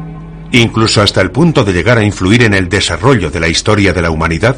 ¿Incluso 0.50 1.02
hasta 1.02 1.20
el 1.20 1.30
punto 1.30 1.62
de 1.62 1.72
llegar 1.72 1.98
a 1.98 2.02
influir 2.02 2.42
en 2.42 2.52
el 2.52 2.68
desarrollo 2.68 3.30
de 3.30 3.38
la 3.38 3.46
historia 3.46 3.92
de 3.92 4.02
la 4.02 4.10
humanidad? 4.10 4.56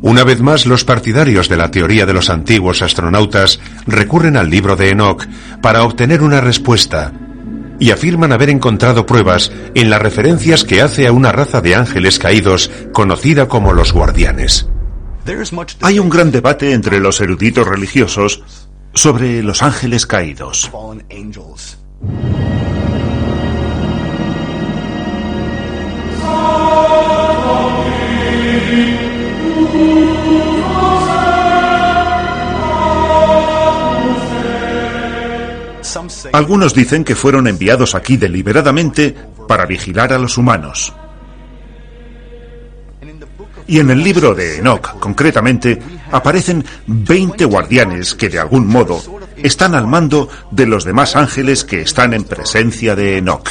Una 0.00 0.24
vez 0.24 0.40
más, 0.40 0.66
los 0.66 0.84
partidarios 0.84 1.48
de 1.48 1.58
la 1.58 1.70
teoría 1.70 2.06
de 2.06 2.12
los 2.12 2.28
antiguos 2.28 2.82
astronautas 2.82 3.60
recurren 3.86 4.36
al 4.36 4.50
libro 4.50 4.74
de 4.74 4.90
Enoch 4.90 5.26
para 5.62 5.84
obtener 5.84 6.22
una 6.22 6.40
respuesta 6.40 7.12
y 7.78 7.92
afirman 7.92 8.32
haber 8.32 8.50
encontrado 8.50 9.06
pruebas 9.06 9.52
en 9.76 9.90
las 9.90 10.02
referencias 10.02 10.64
que 10.64 10.82
hace 10.82 11.06
a 11.06 11.12
una 11.12 11.30
raza 11.30 11.60
de 11.60 11.76
ángeles 11.76 12.18
caídos 12.18 12.68
conocida 12.92 13.46
como 13.46 13.72
los 13.72 13.92
guardianes. 13.92 14.68
Hay 15.82 16.00
un 16.00 16.08
gran 16.08 16.32
debate 16.32 16.72
entre 16.72 16.98
los 16.98 17.20
eruditos 17.20 17.64
religiosos 17.64 18.42
sobre 18.94 19.42
los 19.42 19.62
ángeles 19.62 20.06
caídos. 20.06 20.70
Algunos 36.32 36.74
dicen 36.74 37.04
que 37.04 37.14
fueron 37.14 37.46
enviados 37.46 37.94
aquí 37.94 38.16
deliberadamente 38.16 39.14
para 39.46 39.66
vigilar 39.66 40.12
a 40.12 40.18
los 40.18 40.38
humanos. 40.38 40.94
Y 43.66 43.78
en 43.78 43.90
el 43.90 44.02
libro 44.02 44.34
de 44.34 44.58
Enoch, 44.58 44.98
concretamente, 44.98 45.80
aparecen 46.10 46.64
20 46.86 47.44
guardianes 47.44 48.14
que 48.14 48.28
de 48.28 48.38
algún 48.38 48.66
modo 48.66 49.02
están 49.36 49.74
al 49.74 49.86
mando 49.86 50.28
de 50.50 50.66
los 50.66 50.84
demás 50.84 51.16
ángeles 51.16 51.64
que 51.64 51.82
están 51.82 52.14
en 52.14 52.24
presencia 52.24 52.94
de 52.94 53.18
Enoch. 53.18 53.48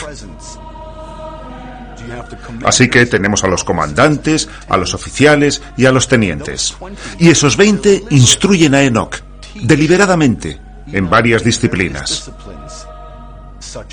Así 2.63 2.89
que 2.89 3.05
tenemos 3.05 3.43
a 3.43 3.47
los 3.47 3.63
comandantes, 3.63 4.49
a 4.69 4.77
los 4.77 4.93
oficiales 4.93 5.61
y 5.77 5.85
a 5.85 5.91
los 5.91 6.07
tenientes. 6.07 6.75
Y 7.17 7.29
esos 7.29 7.57
20 7.57 8.03
instruyen 8.09 8.75
a 8.75 8.83
Enoch, 8.83 9.17
deliberadamente, 9.55 10.59
en 10.87 11.09
varias 11.09 11.43
disciplinas. 11.43 12.31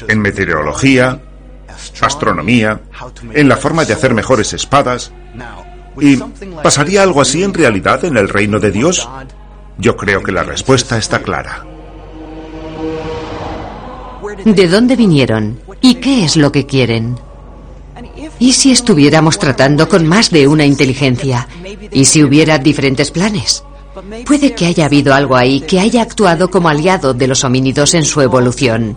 En 0.08 0.20
meteorología, 0.20 1.20
astronomía, 2.00 2.80
en 3.32 3.48
la 3.48 3.56
forma 3.56 3.84
de 3.84 3.92
hacer 3.92 4.14
mejores 4.14 4.52
espadas. 4.52 5.12
¿Y 6.00 6.16
pasaría 6.62 7.02
algo 7.02 7.20
así 7.20 7.42
en 7.42 7.54
realidad 7.54 8.04
en 8.04 8.16
el 8.16 8.28
reino 8.28 8.60
de 8.60 8.70
Dios? 8.70 9.08
Yo 9.78 9.96
creo 9.96 10.22
que 10.22 10.32
la 10.32 10.42
respuesta 10.42 10.98
está 10.98 11.20
clara. 11.20 11.64
¿De 14.44 14.68
dónde 14.68 14.96
vinieron? 14.96 15.60
¿Y 15.80 15.96
qué 15.96 16.24
es 16.24 16.36
lo 16.36 16.52
que 16.52 16.66
quieren? 16.66 17.18
¿Y 18.38 18.52
si 18.52 18.70
estuviéramos 18.70 19.38
tratando 19.38 19.88
con 19.88 20.06
más 20.06 20.30
de 20.30 20.46
una 20.46 20.64
inteligencia? 20.64 21.48
¿Y 21.90 22.04
si 22.04 22.22
hubiera 22.22 22.58
diferentes 22.58 23.10
planes? 23.10 23.64
Puede 24.26 24.54
que 24.54 24.66
haya 24.66 24.86
habido 24.86 25.12
algo 25.14 25.36
ahí 25.36 25.60
que 25.60 25.80
haya 25.80 26.02
actuado 26.02 26.50
como 26.50 26.68
aliado 26.68 27.14
de 27.14 27.26
los 27.26 27.42
homínidos 27.42 27.94
en 27.94 28.04
su 28.04 28.20
evolución. 28.20 28.96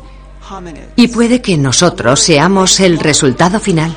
Y 0.96 1.08
puede 1.08 1.42
que 1.42 1.58
nosotros 1.58 2.20
seamos 2.20 2.80
el 2.80 3.00
resultado 3.00 3.60
final. 3.60 3.96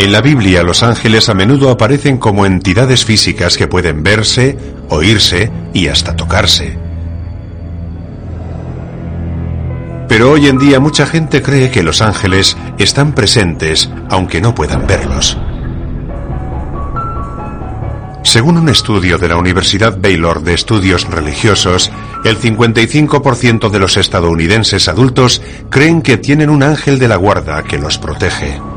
En 0.00 0.12
la 0.12 0.22
Biblia 0.22 0.62
los 0.62 0.82
ángeles 0.82 1.28
a 1.28 1.34
menudo 1.34 1.68
aparecen 1.68 2.16
como 2.16 2.46
entidades 2.46 3.04
físicas 3.04 3.58
que 3.58 3.68
pueden 3.68 4.02
verse, 4.02 4.56
oírse 4.88 5.52
y 5.74 5.88
hasta 5.88 6.16
tocarse. 6.16 6.78
Pero 10.08 10.30
hoy 10.30 10.48
en 10.48 10.56
día 10.56 10.80
mucha 10.80 11.04
gente 11.04 11.42
cree 11.42 11.70
que 11.70 11.82
los 11.82 12.00
ángeles 12.00 12.56
están 12.78 13.14
presentes 13.14 13.90
aunque 14.08 14.40
no 14.40 14.54
puedan 14.54 14.86
verlos. 14.86 15.36
Según 18.22 18.56
un 18.56 18.70
estudio 18.70 19.18
de 19.18 19.28
la 19.28 19.36
Universidad 19.36 19.98
Baylor 20.00 20.42
de 20.42 20.54
Estudios 20.54 21.04
Religiosos, 21.10 21.92
el 22.24 22.38
55% 22.38 23.68
de 23.68 23.78
los 23.78 23.98
estadounidenses 23.98 24.88
adultos 24.88 25.42
creen 25.68 26.00
que 26.00 26.16
tienen 26.16 26.48
un 26.48 26.62
ángel 26.62 26.98
de 26.98 27.08
la 27.08 27.16
guarda 27.16 27.62
que 27.64 27.76
los 27.76 27.98
protege. 27.98 28.69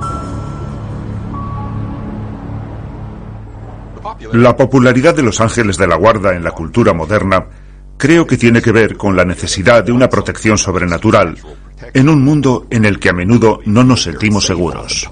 La 4.33 4.57
popularidad 4.57 5.13
de 5.13 5.21
los 5.21 5.39
ángeles 5.41 5.77
de 5.77 5.85
la 5.85 5.95
guarda 5.95 6.35
en 6.35 6.43
la 6.43 6.49
cultura 6.49 6.91
moderna 6.91 7.45
creo 7.97 8.25
que 8.25 8.35
tiene 8.35 8.63
que 8.63 8.71
ver 8.71 8.97
con 8.97 9.15
la 9.15 9.23
necesidad 9.23 9.83
de 9.83 9.91
una 9.91 10.09
protección 10.09 10.57
sobrenatural 10.57 11.37
en 11.93 12.09
un 12.09 12.23
mundo 12.23 12.65
en 12.71 12.83
el 12.83 12.97
que 12.97 13.09
a 13.09 13.13
menudo 13.13 13.59
no 13.65 13.83
nos 13.83 14.01
sentimos 14.01 14.47
seguros. 14.47 15.07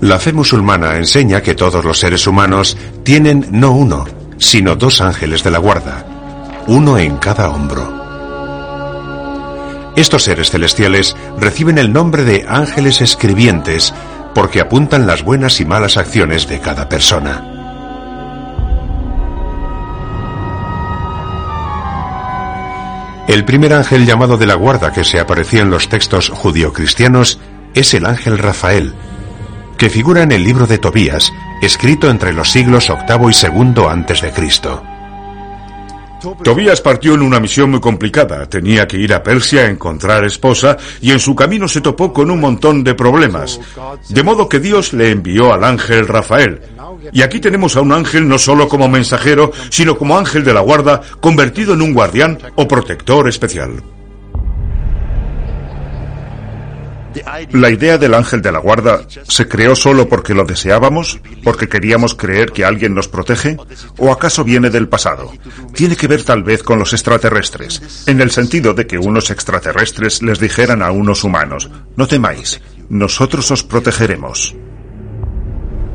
La 0.00 0.18
fe 0.18 0.32
musulmana 0.32 0.96
enseña 0.96 1.42
que 1.42 1.54
todos 1.54 1.84
los 1.84 1.98
seres 1.98 2.26
humanos 2.26 2.78
tienen 3.02 3.46
no 3.50 3.72
uno, 3.72 4.06
sino 4.38 4.74
dos 4.74 5.02
ángeles 5.02 5.44
de 5.44 5.50
la 5.50 5.58
guarda, 5.58 6.64
uno 6.66 6.96
en 6.96 7.18
cada 7.18 7.50
hombro. 7.50 7.98
Estos 9.96 10.22
seres 10.22 10.50
celestiales 10.50 11.14
reciben 11.38 11.76
el 11.76 11.92
nombre 11.92 12.24
de 12.24 12.46
ángeles 12.48 13.02
escribientes 13.02 13.92
porque 14.38 14.60
apuntan 14.60 15.04
las 15.04 15.24
buenas 15.24 15.60
y 15.60 15.64
malas 15.64 15.96
acciones 15.96 16.46
de 16.46 16.60
cada 16.60 16.88
persona. 16.88 17.42
El 23.26 23.44
primer 23.44 23.72
ángel 23.72 24.06
llamado 24.06 24.36
de 24.36 24.46
la 24.46 24.54
guarda 24.54 24.92
que 24.92 25.02
se 25.02 25.18
aparecía 25.18 25.62
en 25.62 25.70
los 25.70 25.88
textos 25.88 26.30
judio-cristianos 26.30 27.40
es 27.74 27.94
el 27.94 28.06
ángel 28.06 28.38
Rafael, 28.38 28.94
que 29.76 29.90
figura 29.90 30.22
en 30.22 30.30
el 30.30 30.44
libro 30.44 30.68
de 30.68 30.78
Tobías, 30.78 31.32
escrito 31.60 32.08
entre 32.08 32.32
los 32.32 32.52
siglos 32.52 32.92
VIII 33.08 33.30
y 33.32 33.44
II 33.44 33.86
antes 33.90 34.20
de 34.20 34.30
Cristo. 34.30 34.84
Tobías 36.42 36.80
partió 36.80 37.14
en 37.14 37.22
una 37.22 37.40
misión 37.40 37.70
muy 37.70 37.80
complicada. 37.80 38.48
Tenía 38.48 38.86
que 38.86 38.96
ir 38.96 39.14
a 39.14 39.22
Persia 39.22 39.62
a 39.62 39.70
encontrar 39.70 40.24
esposa 40.24 40.76
y 41.00 41.10
en 41.10 41.20
su 41.20 41.34
camino 41.34 41.68
se 41.68 41.80
topó 41.80 42.12
con 42.12 42.30
un 42.30 42.40
montón 42.40 42.82
de 42.82 42.94
problemas. 42.94 43.60
De 44.08 44.22
modo 44.22 44.48
que 44.48 44.60
Dios 44.60 44.92
le 44.92 45.10
envió 45.10 45.52
al 45.52 45.64
ángel 45.64 46.06
Rafael. 46.08 46.60
Y 47.12 47.22
aquí 47.22 47.40
tenemos 47.40 47.76
a 47.76 47.80
un 47.80 47.92
ángel 47.92 48.28
no 48.28 48.38
solo 48.38 48.68
como 48.68 48.88
mensajero, 48.88 49.52
sino 49.70 49.96
como 49.96 50.18
ángel 50.18 50.44
de 50.44 50.54
la 50.54 50.60
guarda, 50.60 51.00
convertido 51.20 51.74
en 51.74 51.82
un 51.82 51.94
guardián 51.94 52.38
o 52.56 52.66
protector 52.66 53.28
especial. 53.28 53.82
¿La 57.52 57.70
idea 57.70 57.98
del 57.98 58.14
ángel 58.14 58.42
de 58.42 58.52
la 58.52 58.58
guarda 58.58 59.02
se 59.26 59.48
creó 59.48 59.74
solo 59.74 60.08
porque 60.08 60.34
lo 60.34 60.44
deseábamos? 60.44 61.20
¿Porque 61.42 61.68
queríamos 61.68 62.14
creer 62.14 62.52
que 62.52 62.64
alguien 62.64 62.94
nos 62.94 63.08
protege? 63.08 63.56
¿O 63.96 64.12
acaso 64.12 64.44
viene 64.44 64.70
del 64.70 64.88
pasado? 64.88 65.32
Tiene 65.74 65.96
que 65.96 66.08
ver 66.08 66.22
tal 66.22 66.42
vez 66.42 66.62
con 66.62 66.78
los 66.78 66.92
extraterrestres, 66.92 68.04
en 68.06 68.20
el 68.20 68.30
sentido 68.30 68.74
de 68.74 68.86
que 68.86 68.98
unos 68.98 69.30
extraterrestres 69.30 70.22
les 70.22 70.38
dijeran 70.38 70.82
a 70.82 70.90
unos 70.90 71.24
humanos, 71.24 71.70
no 71.96 72.06
temáis, 72.06 72.60
nosotros 72.88 73.50
os 73.50 73.62
protegeremos. 73.62 74.54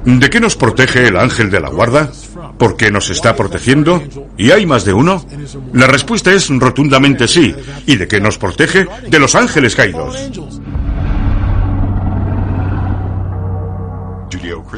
¿De 0.06 0.30
qué 0.30 0.40
nos 0.42 0.58
protege 0.58 1.08
el 1.08 1.18
ángel 1.18 1.50
de 1.50 1.62
la 1.62 1.70
guarda? 1.70 2.12
¿Por 2.58 2.76
qué 2.76 2.92
nos 2.92 3.10
está 3.10 3.36
protegiendo? 3.36 4.04
¿Y 4.38 4.52
hay 4.52 4.66
más 4.66 4.84
de 4.84 4.94
uno? 4.94 5.26
La 5.72 5.88
respuesta 5.88 6.34
es 6.34 6.50
rotundamente 6.50 7.28
sí. 7.28 7.56
¿Y 7.86 7.96
de 7.96 8.08
qué 8.08 8.20
nos 8.20 8.38
protege? 8.38 8.86
De 9.08 9.20
los 9.20 9.34
ángeles 9.36 9.76
caídos. 9.76 10.16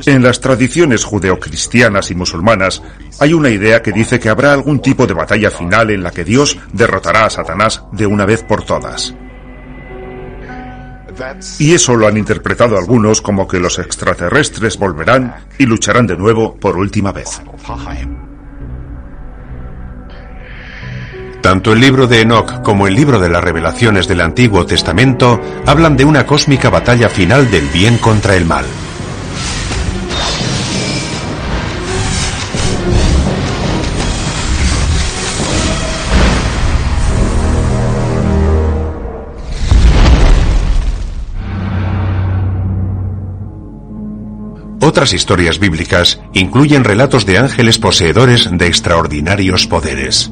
En 0.06 0.24
las 0.24 0.40
tradiciones 0.40 1.04
judeocristianas 1.04 2.12
y 2.12 2.16
musulmanas 2.16 2.82
hay 3.20 3.34
una 3.34 3.50
idea 3.50 3.82
que 3.82 3.92
dice 3.92 4.20
que 4.20 4.30
habrá 4.30 4.54
algún 4.54 4.82
tipo 4.82 5.08
de 5.08 5.14
batalla 5.14 5.52
final 5.52 5.90
en 5.90 6.04
la 6.04 6.12
que 6.12 6.24
Dios 6.24 6.58
derrotará 6.74 7.26
a 7.26 7.30
Satanás 7.30 7.84
de 7.92 8.06
una 8.06 8.26
vez 8.26 8.44
por 8.44 8.64
todas. 8.64 9.16
Y 11.60 11.74
eso 11.74 11.96
lo 11.96 12.08
han 12.08 12.18
interpretado 12.18 12.78
algunos 12.78 13.22
como 13.22 13.48
que 13.48 13.60
los 13.60 13.80
extraterrestres 13.80 14.78
volverán 14.78 15.36
y 15.58 15.66
lucharán 15.66 16.08
de 16.08 16.18
nuevo 16.18 16.56
por 16.56 16.78
última 16.78 17.12
vez. 17.12 17.42
Tanto 21.42 21.74
el 21.74 21.80
libro 21.80 22.08
de 22.08 22.22
Enoch 22.22 22.62
como 22.64 22.88
el 22.88 22.96
libro 22.96 23.20
de 23.20 23.30
las 23.30 23.44
revelaciones 23.44 24.08
del 24.08 24.22
Antiguo 24.22 24.66
Testamento 24.66 25.40
hablan 25.66 25.96
de 25.96 26.04
una 26.04 26.26
cósmica 26.26 26.70
batalla 26.70 27.08
final 27.08 27.50
del 27.52 27.68
bien 27.68 27.98
contra 28.00 28.36
el 28.36 28.46
mal. 28.46 28.66
Otras 44.96 45.12
historias 45.12 45.60
bíblicas 45.60 46.22
incluyen 46.32 46.86
relatos 46.86 47.26
de 47.26 47.38
ángeles 47.38 47.78
poseedores 47.80 48.48
de 48.50 48.68
extraordinarios 48.68 49.68
poderes. 49.68 50.32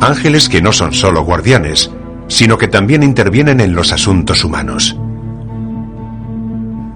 Ángeles 0.00 0.48
que 0.48 0.60
no 0.60 0.72
son 0.72 0.92
solo 0.92 1.22
guardianes, 1.22 1.92
sino 2.26 2.58
que 2.58 2.66
también 2.66 3.04
intervienen 3.04 3.60
en 3.60 3.76
los 3.76 3.92
asuntos 3.92 4.42
humanos. 4.42 4.96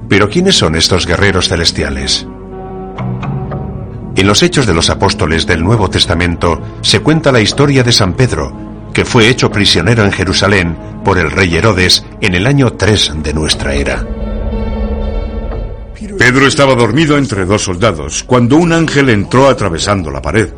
Pero 0.09 0.29
¿quiénes 0.29 0.57
son 0.57 0.75
estos 0.75 1.07
guerreros 1.07 1.49
celestiales? 1.49 2.27
En 4.17 4.27
los 4.27 4.43
Hechos 4.43 4.67
de 4.67 4.75
los 4.75 4.91
Apóstoles 4.91 5.47
del 5.47 5.63
Nuevo 5.63 5.89
Testamento 5.91 6.61
se 6.81 6.99
cuenta 6.99 7.31
la 7.31 7.41
historia 7.41 7.85
de 7.85 7.93
San 7.93 8.15
Pedro, 8.15 8.53
que 8.93 9.05
fue 9.05 9.29
hecho 9.29 9.53
prisionero 9.53 10.03
en 10.03 10.11
Jerusalén 10.11 10.77
por 11.05 11.19
el 11.19 11.31
rey 11.31 11.55
Herodes 11.55 12.05
en 12.21 12.35
el 12.35 12.49
año 12.49 12.73
3 12.73 13.13
de 13.23 13.33
nuestra 13.33 13.75
era. 13.75 14.05
Pedro 16.21 16.47
estaba 16.47 16.75
dormido 16.75 17.17
entre 17.17 17.47
dos 17.47 17.65
soldados 17.65 18.25
cuando 18.25 18.57
un 18.57 18.75
ángel 18.75 19.09
entró 19.09 19.49
atravesando 19.49 20.11
la 20.11 20.21
pared. 20.21 20.51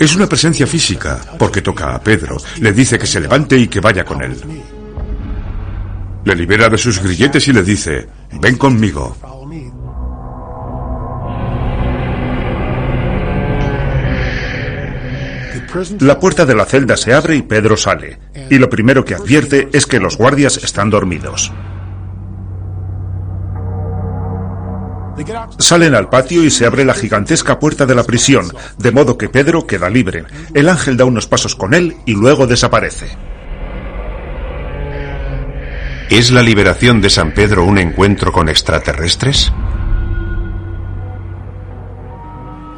Es 0.00 0.16
una 0.16 0.26
presencia 0.26 0.66
física, 0.66 1.20
porque 1.38 1.60
toca 1.60 1.94
a 1.94 2.00
Pedro, 2.00 2.38
le 2.60 2.72
dice 2.72 2.98
que 2.98 3.06
se 3.06 3.20
levante 3.20 3.58
y 3.58 3.68
que 3.68 3.80
vaya 3.80 4.06
con 4.06 4.22
él. 4.22 4.34
Le 6.24 6.34
libera 6.34 6.70
de 6.70 6.78
sus 6.78 6.98
grilletes 7.02 7.46
y 7.46 7.52
le 7.52 7.62
dice, 7.62 8.08
ven 8.40 8.56
conmigo. 8.56 9.14
La 16.00 16.18
puerta 16.18 16.46
de 16.46 16.54
la 16.54 16.64
celda 16.64 16.96
se 16.96 17.12
abre 17.12 17.36
y 17.36 17.42
Pedro 17.42 17.76
sale, 17.76 18.18
y 18.48 18.56
lo 18.56 18.70
primero 18.70 19.04
que 19.04 19.14
advierte 19.14 19.68
es 19.74 19.84
que 19.84 20.00
los 20.00 20.16
guardias 20.16 20.56
están 20.56 20.88
dormidos. 20.88 21.52
Salen 25.58 25.94
al 25.94 26.08
patio 26.08 26.44
y 26.44 26.50
se 26.50 26.66
abre 26.66 26.84
la 26.84 26.94
gigantesca 26.94 27.58
puerta 27.58 27.86
de 27.86 27.94
la 27.94 28.04
prisión, 28.04 28.52
de 28.78 28.92
modo 28.92 29.18
que 29.18 29.28
Pedro 29.28 29.66
queda 29.66 29.90
libre. 29.90 30.24
El 30.54 30.68
ángel 30.68 30.96
da 30.96 31.04
unos 31.04 31.26
pasos 31.26 31.54
con 31.54 31.74
él 31.74 31.96
y 32.06 32.12
luego 32.12 32.46
desaparece. 32.46 33.16
¿Es 36.10 36.30
la 36.30 36.42
liberación 36.42 37.02
de 37.02 37.10
San 37.10 37.34
Pedro 37.34 37.64
un 37.64 37.78
encuentro 37.78 38.32
con 38.32 38.48
extraterrestres? 38.48 39.52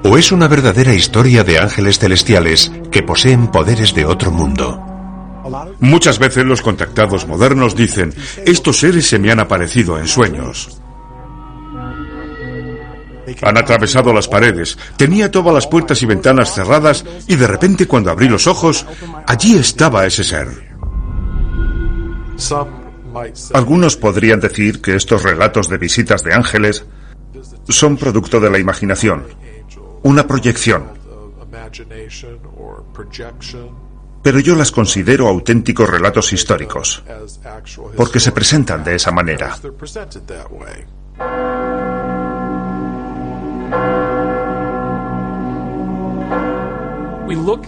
¿O 0.03 0.19
es 0.19 0.33
una 0.33 0.49
verdadera 0.49 0.95
historia 0.95 1.45
de 1.45 1.59
ángeles 1.59 1.99
celestiales 1.99 2.73
que 2.91 3.03
poseen 3.03 3.49
poderes 3.49 3.95
de 3.95 4.07
otro 4.07 4.33
mundo? 4.33 4.85
Muchas 5.79 6.19
veces 6.19 6.45
los 6.45 6.63
contactados 6.63 7.27
modernos 7.27 7.77
dicen, 7.77 8.15
estos 8.45 8.81
seres 8.81 9.07
se 9.07 9.19
me 9.19 9.31
han 9.31 9.41
aparecido 9.41 9.99
en 9.99 10.09
sueños. 10.09 10.80
Han 13.43 13.59
atravesado 13.59 14.13
las 14.13 14.29
paredes, 14.29 14.79
tenía 14.97 15.31
todas 15.31 15.55
las 15.55 15.67
puertas 15.67 16.03
y 16.03 16.07
ventanas 16.07 16.55
cerradas 16.55 17.05
y 17.27 17.37
de 17.37 17.47
repente 17.47 17.87
cuando 17.87 18.11
abrí 18.11 18.29
los 18.29 18.47
ojos, 18.47 18.87
allí 19.27 19.57
estaba 19.57 20.07
ese 20.07 20.25
ser. 20.25 20.49
Algunos 23.53 23.97
podrían 23.97 24.41
decir 24.41 24.81
que 24.81 24.95
estos 24.95 25.23
relatos 25.23 25.69
de 25.69 25.79
visitas 25.79 26.23
de 26.23 26.35
ángeles 26.35 26.85
son 27.69 27.97
producto 27.97 28.41
de 28.41 28.51
la 28.51 28.59
imaginación, 28.59 29.25
una 30.03 30.27
proyección. 30.27 30.85
Pero 34.23 34.39
yo 34.39 34.55
las 34.55 34.71
considero 34.71 35.29
auténticos 35.29 35.89
relatos 35.89 36.33
históricos, 36.33 37.03
porque 37.97 38.21
se 38.21 38.33
presentan 38.33 38.85
de 38.85 38.97
esa 38.97 39.11
manera. 39.11 39.57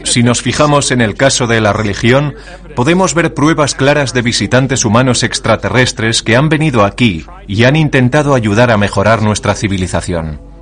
Si 0.05 0.22
nos 0.22 0.42
fijamos 0.42 0.90
en 0.90 1.01
el 1.01 1.14
caso 1.14 1.46
de 1.46 1.61
la 1.61 1.72
religión, 1.72 2.35
podemos 2.75 3.14
ver 3.14 3.35
pruebas 3.35 3.75
claras 3.75 4.12
de 4.12 4.22
visitantes 4.22 4.85
humanos 4.85 5.22
extraterrestres 5.22 6.22
que 6.22 6.37
han 6.37 6.48
venido 6.48 6.85
aquí 6.85 7.25
y 7.46 7.64
han 7.64 7.77
intentado 7.77 8.35
ayudar 8.35 8.70
a 8.70 8.77
mejorar 8.77 9.22
nuestra 9.22 9.55
civilización. 9.55 10.53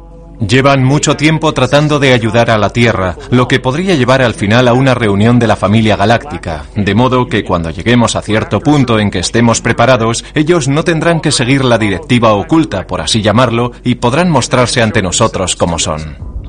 Llevan 0.47 0.83
mucho 0.83 1.19
tiempo 1.19 1.53
tratando 1.53 1.99
de 1.99 2.15
ayudar 2.15 2.51
a 2.51 2.57
la 2.57 2.71
Tierra, 2.71 3.17
lo 3.31 3.47
que 3.47 3.61
podría 3.61 3.95
llevar 3.95 4.23
al 4.23 4.33
final 4.33 4.69
a 4.69 4.73
una 4.73 4.95
reunión 4.95 5.39
de 5.39 5.47
la 5.47 5.55
familia 5.55 5.97
galáctica, 5.97 6.65
de 6.75 6.95
modo 6.95 7.27
que 7.27 7.45
cuando 7.45 7.69
lleguemos 7.69 8.17
a 8.17 8.23
cierto 8.23 8.61
punto 8.61 8.99
en 8.99 9.11
que 9.11 9.19
estemos 9.19 9.61
preparados, 9.61 10.25
ellos 10.35 10.67
no 10.67 10.83
tendrán 10.83 11.21
que 11.21 11.31
seguir 11.31 11.63
la 11.63 11.77
directiva 11.77 12.33
oculta, 12.33 12.87
por 12.87 13.03
así 13.03 13.21
llamarlo, 13.21 13.73
y 13.85 13.97
podrán 13.97 14.31
mostrarse 14.31 14.81
ante 14.81 15.03
nosotros 15.03 15.57
como 15.57 15.79
son. 15.79 16.40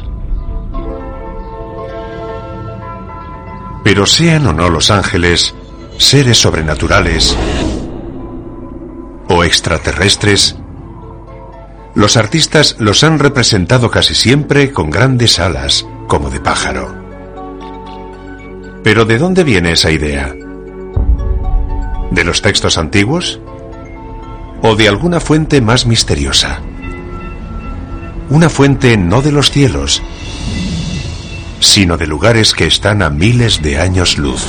Pero 3.83 4.05
sean 4.05 4.45
o 4.47 4.53
no 4.53 4.69
los 4.69 4.91
ángeles, 4.91 5.55
seres 5.97 6.37
sobrenaturales 6.37 7.37
o 9.27 9.43
extraterrestres, 9.43 10.57
los 11.93 12.15
artistas 12.17 12.75
los 12.79 13.03
han 13.03 13.19
representado 13.19 13.89
casi 13.91 14.15
siempre 14.15 14.71
con 14.71 14.89
grandes 14.89 15.39
alas, 15.39 15.85
como 16.07 16.29
de 16.29 16.39
pájaro. 16.39 16.93
Pero 18.83 19.05
¿de 19.05 19.17
dónde 19.17 19.43
viene 19.43 19.73
esa 19.73 19.91
idea? 19.91 20.33
¿De 22.11 22.23
los 22.23 22.41
textos 22.41 22.77
antiguos? 22.77 23.39
¿O 24.61 24.75
de 24.75 24.87
alguna 24.87 25.19
fuente 25.19 25.61
más 25.61 25.85
misteriosa? 25.85 26.61
Una 28.29 28.49
fuente 28.49 28.95
no 28.97 29.21
de 29.21 29.31
los 29.31 29.51
cielos, 29.51 30.01
sino 31.61 31.95
de 31.95 32.07
lugares 32.07 32.53
que 32.53 32.65
están 32.65 33.01
a 33.01 33.09
miles 33.09 33.61
de 33.61 33.79
años 33.79 34.17
luz. 34.17 34.47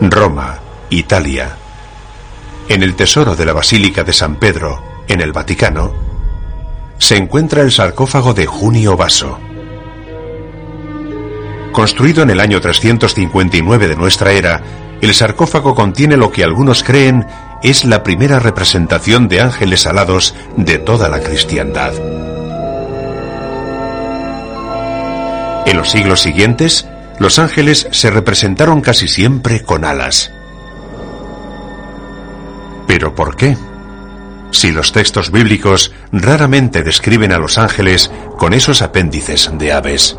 Roma, 0.00 0.60
Italia. 0.90 1.56
En 2.68 2.82
el 2.82 2.94
tesoro 2.94 3.34
de 3.34 3.46
la 3.46 3.54
Basílica 3.54 4.04
de 4.04 4.12
San 4.12 4.36
Pedro, 4.36 4.82
en 5.08 5.20
el 5.20 5.32
Vaticano, 5.32 5.92
se 6.98 7.16
encuentra 7.16 7.62
el 7.62 7.72
sarcófago 7.72 8.34
de 8.34 8.46
Junio 8.46 8.96
Vaso. 8.96 9.38
Construido 11.76 12.22
en 12.22 12.30
el 12.30 12.40
año 12.40 12.58
359 12.58 13.86
de 13.86 13.96
nuestra 13.96 14.32
era, 14.32 14.62
el 15.02 15.12
sarcófago 15.12 15.74
contiene 15.74 16.16
lo 16.16 16.32
que 16.32 16.42
algunos 16.42 16.82
creen 16.82 17.26
es 17.62 17.84
la 17.84 18.02
primera 18.02 18.38
representación 18.38 19.28
de 19.28 19.42
ángeles 19.42 19.86
alados 19.86 20.34
de 20.56 20.78
toda 20.78 21.10
la 21.10 21.20
cristiandad. 21.20 21.92
En 25.66 25.76
los 25.76 25.90
siglos 25.90 26.22
siguientes, 26.22 26.88
los 27.18 27.38
ángeles 27.38 27.88
se 27.90 28.08
representaron 28.08 28.80
casi 28.80 29.06
siempre 29.06 29.62
con 29.62 29.84
alas. 29.84 30.32
¿Pero 32.86 33.14
por 33.14 33.36
qué? 33.36 33.54
Si 34.50 34.72
los 34.72 34.92
textos 34.92 35.30
bíblicos 35.30 35.92
raramente 36.10 36.82
describen 36.82 37.32
a 37.32 37.38
los 37.38 37.58
ángeles 37.58 38.10
con 38.38 38.54
esos 38.54 38.80
apéndices 38.80 39.50
de 39.58 39.72
aves. 39.74 40.16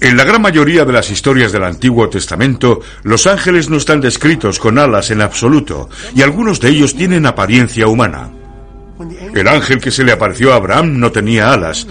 En 0.00 0.16
la 0.16 0.24
gran 0.24 0.42
mayoría 0.42 0.84
de 0.84 0.92
las 0.92 1.10
historias 1.10 1.52
del 1.52 1.64
Antiguo 1.64 2.08
Testamento, 2.08 2.80
los 3.02 3.26
ángeles 3.26 3.68
no 3.68 3.76
están 3.76 4.00
descritos 4.00 4.58
con 4.58 4.78
alas 4.78 5.10
en 5.10 5.20
absoluto, 5.20 5.88
y 6.14 6.22
algunos 6.22 6.60
de 6.60 6.70
ellos 6.70 6.94
tienen 6.94 7.26
apariencia 7.26 7.86
humana. 7.86 8.30
El 9.34 9.46
ángel 9.46 9.80
que 9.80 9.90
se 9.90 10.04
le 10.04 10.12
apareció 10.12 10.52
a 10.52 10.56
Abraham 10.56 10.98
no 10.98 11.12
tenía 11.12 11.52
alas, 11.52 11.86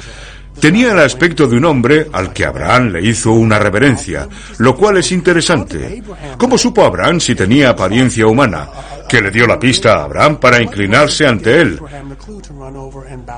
Tenía 0.60 0.92
el 0.92 1.00
aspecto 1.00 1.48
de 1.48 1.58
un 1.58 1.66
hombre 1.66 2.08
al 2.12 2.34
que 2.34 2.46
Abraham 2.46 2.94
le 2.94 3.08
hizo 3.08 3.32
una 3.32 3.60
reverencia, 3.60 4.28
lo 4.58 4.76
cual 4.76 4.98
es 4.98 5.12
interesante. 5.12 6.04
¿Cómo 6.38 6.58
supo 6.58 6.84
Abraham 6.84 7.20
si 7.20 7.36
tenía 7.36 7.70
apariencia 7.70 8.26
humana? 8.26 8.68
Que 9.08 9.22
le 9.22 9.32
dio 9.32 9.48
la 9.48 9.60
pista 9.60 9.94
a 9.94 10.04
Abraham 10.04 10.38
para 10.38 10.62
inclinarse 10.62 11.26
ante 11.26 11.62
él. 11.62 11.80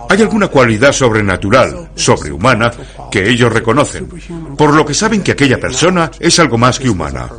Hay 0.10 0.22
alguna 0.22 0.48
cualidad 0.48 0.92
sobrenatural, 0.92 1.92
sobrehumana, 1.94 2.72
que 3.12 3.30
ellos 3.30 3.52
reconocen, 3.52 4.10
por 4.58 4.74
lo 4.74 4.86
que 4.86 4.94
saben 4.94 5.22
que 5.22 5.34
aquella 5.34 5.60
persona 5.60 6.10
es 6.20 6.40
algo 6.40 6.58
más 6.58 6.80
que 6.80 6.90
humana. 6.90 7.30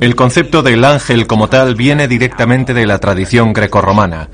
El 0.00 0.16
concepto 0.16 0.62
del 0.62 0.84
ángel 0.84 1.26
como 1.26 1.48
tal 1.48 1.74
viene 1.74 2.08
directamente 2.08 2.74
de 2.74 2.86
la 2.86 2.98
tradición 2.98 3.52
grecorromana. 3.52 4.28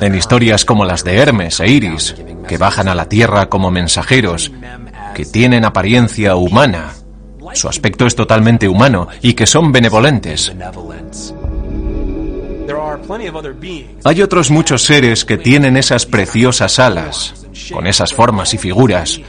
En 0.00 0.14
historias 0.14 0.64
como 0.64 0.84
las 0.84 1.04
de 1.04 1.16
Hermes 1.16 1.60
e 1.60 1.68
Iris, 1.68 2.14
que 2.48 2.58
bajan 2.58 2.88
a 2.88 2.94
la 2.94 3.08
tierra 3.08 3.48
como 3.48 3.70
mensajeros, 3.70 4.50
que 5.14 5.24
tienen 5.24 5.64
apariencia 5.64 6.36
humana, 6.36 6.92
su 7.54 7.68
aspecto 7.68 8.06
es 8.06 8.14
totalmente 8.14 8.68
humano 8.68 9.08
y 9.22 9.34
que 9.34 9.46
son 9.46 9.72
benevolentes. 9.72 10.52
Hay 14.04 14.22
otros 14.22 14.50
muchos 14.50 14.82
seres 14.82 15.24
que 15.24 15.38
tienen 15.38 15.76
esas 15.76 16.06
preciosas 16.06 16.78
alas, 16.78 17.46
con 17.72 17.86
esas 17.86 18.14
formas 18.14 18.54
y 18.54 18.58
figuras, 18.58 19.20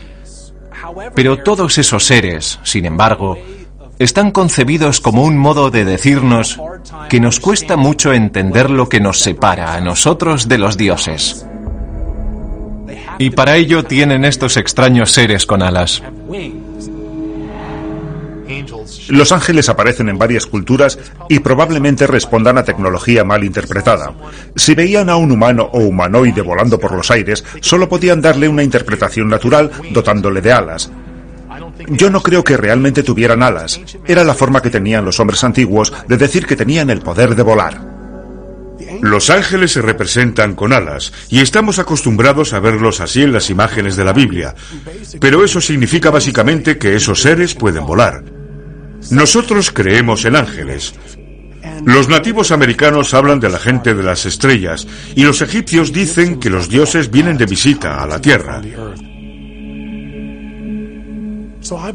pero 1.15 1.37
todos 1.37 1.77
esos 1.77 2.05
seres, 2.05 2.59
sin 2.63 2.85
embargo, 2.85 3.37
están 4.01 4.31
concebidos 4.31 4.99
como 4.99 5.23
un 5.23 5.37
modo 5.37 5.69
de 5.69 5.85
decirnos 5.85 6.59
que 7.07 7.19
nos 7.19 7.39
cuesta 7.39 7.77
mucho 7.77 8.13
entender 8.13 8.71
lo 8.71 8.89
que 8.89 8.99
nos 8.99 9.19
separa 9.19 9.75
a 9.75 9.79
nosotros 9.79 10.47
de 10.47 10.57
los 10.57 10.75
dioses. 10.75 11.45
Y 13.19 13.29
para 13.29 13.57
ello 13.57 13.83
tienen 13.83 14.25
estos 14.25 14.57
extraños 14.57 15.11
seres 15.11 15.45
con 15.45 15.61
alas. 15.61 16.01
Los 19.09 19.31
ángeles 19.31 19.69
aparecen 19.69 20.09
en 20.09 20.17
varias 20.17 20.47
culturas 20.47 20.97
y 21.29 21.37
probablemente 21.37 22.07
respondan 22.07 22.57
a 22.57 22.63
tecnología 22.63 23.23
mal 23.23 23.43
interpretada. 23.43 24.13
Si 24.55 24.73
veían 24.73 25.11
a 25.11 25.15
un 25.15 25.31
humano 25.31 25.69
o 25.73 25.79
humanoide 25.79 26.41
volando 26.41 26.79
por 26.79 26.93
los 26.93 27.11
aires, 27.11 27.45
solo 27.59 27.87
podían 27.87 28.19
darle 28.19 28.47
una 28.47 28.63
interpretación 28.63 29.29
natural 29.29 29.69
dotándole 29.91 30.41
de 30.41 30.53
alas. 30.53 30.91
Yo 31.89 32.09
no 32.09 32.21
creo 32.21 32.43
que 32.43 32.57
realmente 32.57 33.03
tuvieran 33.03 33.43
alas. 33.43 33.79
Era 34.05 34.23
la 34.23 34.33
forma 34.33 34.61
que 34.61 34.69
tenían 34.69 35.05
los 35.05 35.19
hombres 35.19 35.43
antiguos 35.43 35.93
de 36.07 36.17
decir 36.17 36.45
que 36.45 36.55
tenían 36.55 36.89
el 36.89 37.01
poder 37.01 37.35
de 37.35 37.43
volar. 37.43 37.91
Los 39.01 39.29
ángeles 39.29 39.71
se 39.71 39.81
representan 39.81 40.55
con 40.55 40.73
alas 40.73 41.13
y 41.29 41.39
estamos 41.39 41.79
acostumbrados 41.79 42.53
a 42.53 42.59
verlos 42.59 42.99
así 42.99 43.23
en 43.23 43.33
las 43.33 43.49
imágenes 43.49 43.95
de 43.95 44.05
la 44.05 44.13
Biblia. 44.13 44.55
Pero 45.19 45.43
eso 45.43 45.61
significa 45.61 46.09
básicamente 46.09 46.77
que 46.77 46.95
esos 46.95 47.21
seres 47.21 47.55
pueden 47.55 47.85
volar. 47.85 48.23
Nosotros 49.09 49.71
creemos 49.71 50.25
en 50.25 50.35
ángeles. 50.35 50.93
Los 51.85 52.09
nativos 52.09 52.51
americanos 52.51 53.13
hablan 53.13 53.39
de 53.39 53.49
la 53.49 53.59
gente 53.59 53.93
de 53.93 54.03
las 54.03 54.25
estrellas 54.25 54.87
y 55.15 55.23
los 55.23 55.41
egipcios 55.41 55.91
dicen 55.91 56.39
que 56.39 56.49
los 56.49 56.69
dioses 56.69 57.09
vienen 57.09 57.37
de 57.37 57.45
visita 57.45 58.03
a 58.03 58.07
la 58.07 58.19
tierra. 58.19 58.61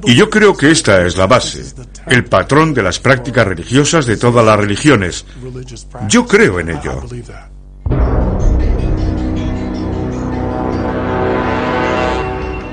Y 0.04 0.14
yo 0.14 0.30
creo 0.30 0.56
que 0.56 0.70
esta 0.70 1.06
es 1.06 1.16
la 1.16 1.26
base, 1.26 1.64
el 2.06 2.24
patrón 2.24 2.72
de 2.74 2.82
las 2.82 2.98
prácticas 2.98 3.46
religiosas 3.46 4.06
de 4.06 4.16
todas 4.16 4.44
las 4.44 4.58
religiones. 4.58 5.24
Yo 6.08 6.26
creo 6.26 6.60
en 6.60 6.70
ello. 6.70 7.02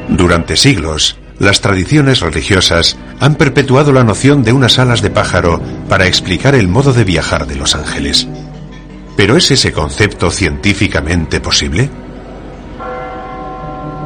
Durante 0.10 0.56
siglos, 0.56 1.18
las 1.40 1.62
tradiciones 1.62 2.20
religiosas 2.20 2.98
han 3.20 3.36
perpetuado 3.36 3.92
la 3.92 4.04
noción 4.04 4.44
de 4.44 4.54
unas 4.54 4.78
alas 4.80 5.02
de 5.02 5.10
pájaro 5.10 5.60
para 5.90 6.08
explicar 6.08 6.56
el 6.56 6.68
modo 6.68 6.94
de 6.94 7.04
viajar 7.04 7.48
de 7.48 7.56
los 7.56 7.76
ángeles. 7.76 8.28
¿Pero 9.18 9.38
es 9.38 9.52
ese 9.52 9.72
concepto 9.72 10.32
científicamente 10.32 11.40
posible? 11.40 11.90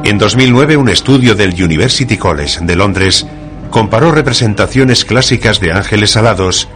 En 0.04 0.16
2009 0.16 0.76
un 0.76 0.88
estudio 0.88 1.34
del 1.34 1.62
University 1.62 2.16
College 2.16 2.60
de 2.62 2.76
Londres 2.76 3.26
comparó 3.70 4.12
representaciones 4.12 5.04
clásicas 5.04 5.60
de 5.60 5.72
ángeles 5.72 6.16
alados 6.16 6.68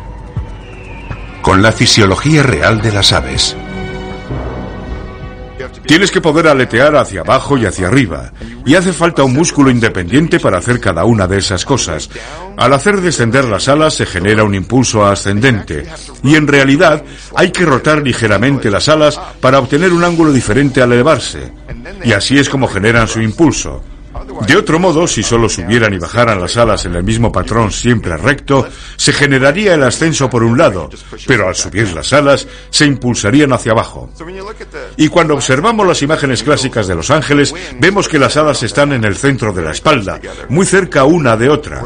con 1.41 1.63
la 1.63 1.73
fisiología 1.73 2.43
real 2.43 2.83
de 2.83 2.93
las 2.93 3.13
aves. 3.13 3.57
Tienes 5.87 6.11
que 6.11 6.21
poder 6.21 6.49
aletear 6.49 6.97
hacia 6.97 7.21
abajo 7.21 7.59
y 7.59 7.67
hacia 7.67 7.89
arriba, 7.89 8.33
y 8.65 8.75
hace 8.75 8.93
falta 8.93 9.25
un 9.25 9.35
músculo 9.35 9.71
independiente 9.71 10.39
para 10.39 10.59
hacer 10.59 10.81
cada 10.81 11.05
una 11.05 11.27
de 11.27 11.39
esas 11.39 11.65
cosas. 11.65 12.09
Al 12.57 12.73
hacer 12.73 13.01
descender 13.01 13.45
las 13.45 13.69
alas 13.69 13.95
se 13.95 14.07
genera 14.07 14.45
un 14.45 14.55
impulso 14.55 15.05
ascendente, 15.05 15.85
y 16.23 16.37
en 16.37 16.47
realidad 16.47 17.03
hay 17.35 17.51
que 17.51 17.65
rotar 17.65 18.03
ligeramente 18.03 18.71
las 18.71 18.89
alas 18.89 19.21
para 19.41 19.59
obtener 19.59 19.93
un 19.93 20.05
ángulo 20.05 20.33
diferente 20.33 20.81
al 20.83 20.93
elevarse, 20.93 21.53
y 22.05 22.13
así 22.13 22.39
es 22.39 22.49
como 22.49 22.69
generan 22.69 23.09
su 23.09 23.21
impulso. 23.21 23.83
De 24.47 24.57
otro 24.57 24.79
modo, 24.79 25.07
si 25.07 25.23
solo 25.23 25.49
subieran 25.49 25.93
y 25.95 25.99
bajaran 25.99 26.41
las 26.41 26.57
alas 26.57 26.85
en 26.85 26.95
el 26.95 27.05
mismo 27.05 27.31
patrón 27.31 27.71
siempre 27.71 28.17
recto, 28.17 28.67
se 28.97 29.13
generaría 29.13 29.75
el 29.75 29.83
ascenso 29.83 30.29
por 30.29 30.43
un 30.43 30.59
lado, 30.59 30.91
pero 31.27 31.49
al 31.49 31.55
subir 31.55 31.93
las 31.93 32.13
alas 32.13 32.47
se 32.71 32.87
impulsarían 32.87 33.53
hacia 33.53 33.73
abajo. 33.73 34.11
Y 34.97 35.09
cuando 35.09 35.35
observamos 35.35 35.87
las 35.87 36.03
imágenes 36.03 36.43
clásicas 36.43 36.87
de 36.87 36.95
los 36.95 37.11
ángeles, 37.11 37.55
vemos 37.79 38.09
que 38.09 38.19
las 38.19 38.37
alas 38.37 38.63
están 38.63 38.93
en 38.93 39.05
el 39.05 39.17
centro 39.17 39.53
de 39.53 39.63
la 39.63 39.73
espalda, 39.73 40.21
muy 40.49 40.67
cerca 40.67 41.05
una 41.05 41.37
de 41.37 41.49
otra. 41.49 41.83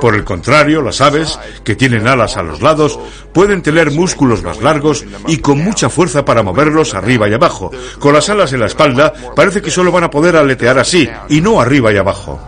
Por 0.00 0.14
el 0.14 0.24
contrario, 0.24 0.82
las 0.82 1.00
aves, 1.00 1.38
que 1.64 1.76
tienen 1.76 2.06
alas 2.06 2.36
a 2.36 2.42
los 2.42 2.60
lados, 2.60 2.98
pueden 3.32 3.62
tener 3.62 3.90
músculos 3.90 4.42
más 4.42 4.60
largos 4.60 5.04
y 5.26 5.38
con 5.38 5.58
mucha 5.62 5.88
fuerza 5.88 6.24
para 6.24 6.42
moverlos 6.42 6.94
arriba 6.94 7.28
y 7.28 7.34
abajo. 7.34 7.70
Con 7.98 8.12
las 8.12 8.28
alas 8.28 8.52
en 8.52 8.60
la 8.60 8.66
espalda, 8.66 9.12
parece 9.34 9.62
que 9.62 9.70
solo 9.70 9.92
van 9.92 10.04
a 10.04 10.10
poder 10.10 10.36
aletear 10.36 10.78
así, 10.78 11.08
y 11.28 11.40
no 11.40 11.60
arriba 11.60 11.92
y 11.92 11.96
abajo. 11.96 12.40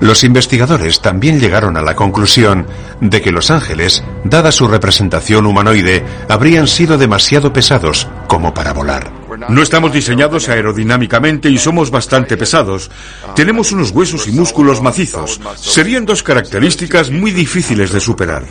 Los 0.00 0.24
investigadores 0.24 1.00
también 1.00 1.38
llegaron 1.38 1.76
a 1.76 1.82
la 1.82 1.94
conclusión 1.94 2.66
de 3.00 3.20
que 3.20 3.32
los 3.32 3.50
ángeles, 3.50 4.02
dada 4.24 4.50
su 4.50 4.66
representación 4.66 5.44
humanoide, 5.44 6.02
habrían 6.28 6.66
sido 6.66 6.96
demasiado 6.96 7.52
pesados 7.52 8.08
como 8.26 8.54
para 8.54 8.72
volar. 8.72 9.19
No 9.48 9.62
estamos 9.62 9.92
diseñados 9.92 10.48
aerodinámicamente 10.48 11.48
y 11.48 11.58
somos 11.58 11.90
bastante 11.90 12.36
pesados. 12.36 12.90
Tenemos 13.34 13.72
unos 13.72 13.90
huesos 13.90 14.26
y 14.28 14.32
músculos 14.32 14.82
macizos. 14.82 15.40
Serían 15.56 16.06
dos 16.06 16.22
características 16.22 17.10
muy 17.10 17.30
difíciles 17.30 17.92
de 17.92 18.00
superar. 18.00 18.44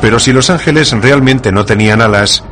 Pero 0.00 0.18
si 0.18 0.32
los 0.32 0.50
ángeles 0.50 0.90
realmente 0.92 1.52
no 1.52 1.64
tenían 1.64 2.02
alas, 2.02 2.44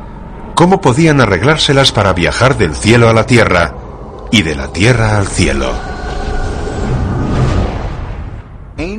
¿cómo 0.55 0.81
podían 0.81 1.21
arreglárselas 1.21 1.91
para 1.91 2.13
viajar 2.13 2.57
del 2.57 2.77
cielo 2.77 3.09
a 3.09 3.13
la 3.13 3.27
tierra 3.27 3.75
y 4.31 4.43
de 4.43 4.55
la 4.55 4.73
tierra 4.73 5.19
al 5.19 5.27
cielo? 5.27 6.00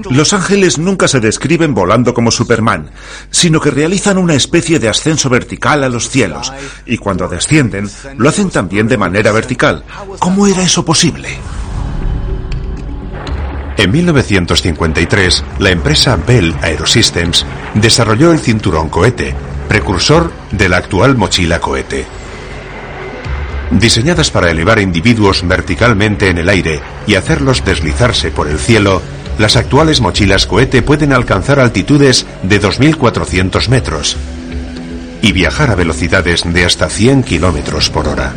Los 0.10 0.34
ángeles 0.34 0.78
nunca 0.78 1.08
se 1.08 1.20
describen 1.20 1.74
volando 1.74 2.14
como 2.14 2.32
Superman, 2.32 2.92
sino 3.30 3.60
que 3.60 3.72
realizan 3.72 4.18
una 4.18 4.34
especie 4.34 4.80
de 4.80 4.90
ascenso 4.90 5.30
vertical 5.30 5.84
a 5.84 5.90
los 5.90 6.10
cielos, 6.10 6.52
y 6.86 6.98
cuando 6.98 7.28
descienden, 7.28 7.90
lo 8.18 8.30
hacen 8.30 8.50
también 8.50 8.88
de 8.88 8.98
manera 8.98 9.32
vertical. 9.32 9.84
¿Cómo 10.20 10.48
era 10.48 10.62
eso 10.62 10.84
posible? 10.84 11.30
En 13.78 13.92
1953, 13.92 15.44
la 15.60 15.72
empresa 15.72 16.16
Bell 16.16 16.54
Aerosystems 16.62 17.46
desarrolló 17.74 18.32
el 18.32 18.40
cinturón 18.40 18.90
cohete, 18.90 19.34
precursor 19.68 20.32
de 20.52 20.70
la 20.70 20.78
actual 20.78 21.18
mochila 21.18 21.60
cohete. 21.60 22.06
Diseñadas 23.72 24.30
para 24.30 24.52
elevar 24.52 24.80
individuos 24.80 25.48
verticalmente 25.48 26.30
en 26.30 26.38
el 26.38 26.50
aire 26.50 26.82
y 27.08 27.16
hacerlos 27.16 27.64
deslizarse 27.64 28.30
por 28.30 28.50
el 28.50 28.60
cielo, 28.60 29.02
las 29.42 29.56
actuales 29.56 30.02
mochilas 30.02 30.46
cohete 30.46 30.84
pueden 30.84 31.12
alcanzar 31.12 31.60
altitudes 31.60 32.28
de 32.44 32.62
2.400 32.62 33.70
metros 33.70 34.16
y 35.24 35.32
viajar 35.32 35.72
a 35.72 35.76
velocidades 35.76 36.44
de 36.46 36.64
hasta 36.64 36.90
100 36.90 37.24
kilómetros 37.24 37.90
por 37.90 38.08
hora. 38.08 38.34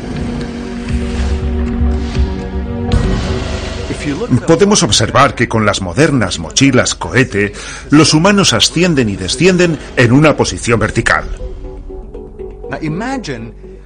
Podemos 4.46 4.82
observar 4.82 5.34
que 5.34 5.46
con 5.46 5.66
las 5.66 5.82
modernas 5.82 6.38
mochilas 6.38 6.94
cohete, 6.94 7.52
los 7.90 8.14
humanos 8.14 8.54
ascienden 8.54 9.08
y 9.10 9.16
descienden 9.16 9.78
en 9.96 10.12
una 10.12 10.36
posición 10.36 10.80
vertical. 10.80 11.28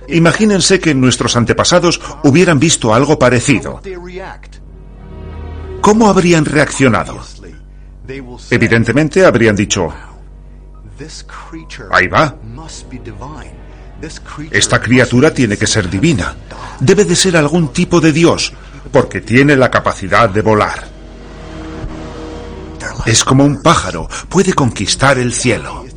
Imagínense 0.09 0.79
que 0.79 0.95
nuestros 0.95 1.37
antepasados 1.37 2.01
hubieran 2.23 2.59
visto 2.59 2.95
algo 2.95 3.19
parecido. 3.19 3.81
¿Cómo 5.81 6.09
habrían 6.09 6.45
reaccionado? 6.45 7.21
Evidentemente 8.51 9.25
habrían 9.25 9.57
dicho, 9.57 9.93
ahí 11.91 12.07
va. 12.07 12.37
Esta 14.51 14.81
criatura 14.81 15.33
tiene 15.35 15.57
que 15.57 15.67
ser 15.67 15.91
divina. 15.91 16.35
Debe 16.81 17.05
de 17.05 17.17
ser 17.17 17.37
algún 17.37 17.73
tipo 17.73 18.01
de 18.01 18.13
Dios, 18.13 18.53
porque 18.93 19.21
tiene 19.21 19.57
la 19.57 19.71
capacidad 19.71 20.29
de 20.29 20.43
volar. 20.43 20.89
Es 23.07 23.25
como 23.25 23.45
un 23.45 23.63
pájaro, 23.63 24.09
puede 24.29 24.53
conquistar 24.53 25.19
el 25.19 25.33
cielo. 25.33 25.88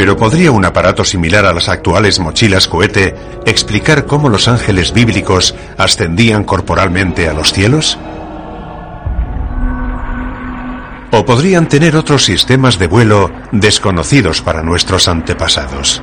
Pero 0.00 0.16
¿podría 0.16 0.50
un 0.50 0.64
aparato 0.64 1.04
similar 1.04 1.44
a 1.44 1.52
las 1.52 1.68
actuales 1.68 2.20
mochilas 2.20 2.66
cohete 2.68 3.14
explicar 3.44 4.06
cómo 4.06 4.30
los 4.30 4.48
ángeles 4.48 4.94
bíblicos 4.94 5.54
ascendían 5.76 6.44
corporalmente 6.44 7.28
a 7.28 7.34
los 7.34 7.52
cielos? 7.52 7.98
¿O 11.12 11.22
podrían 11.26 11.68
tener 11.68 11.96
otros 11.96 12.24
sistemas 12.24 12.78
de 12.78 12.86
vuelo 12.86 13.30
desconocidos 13.52 14.40
para 14.40 14.62
nuestros 14.62 15.06
antepasados? 15.06 16.02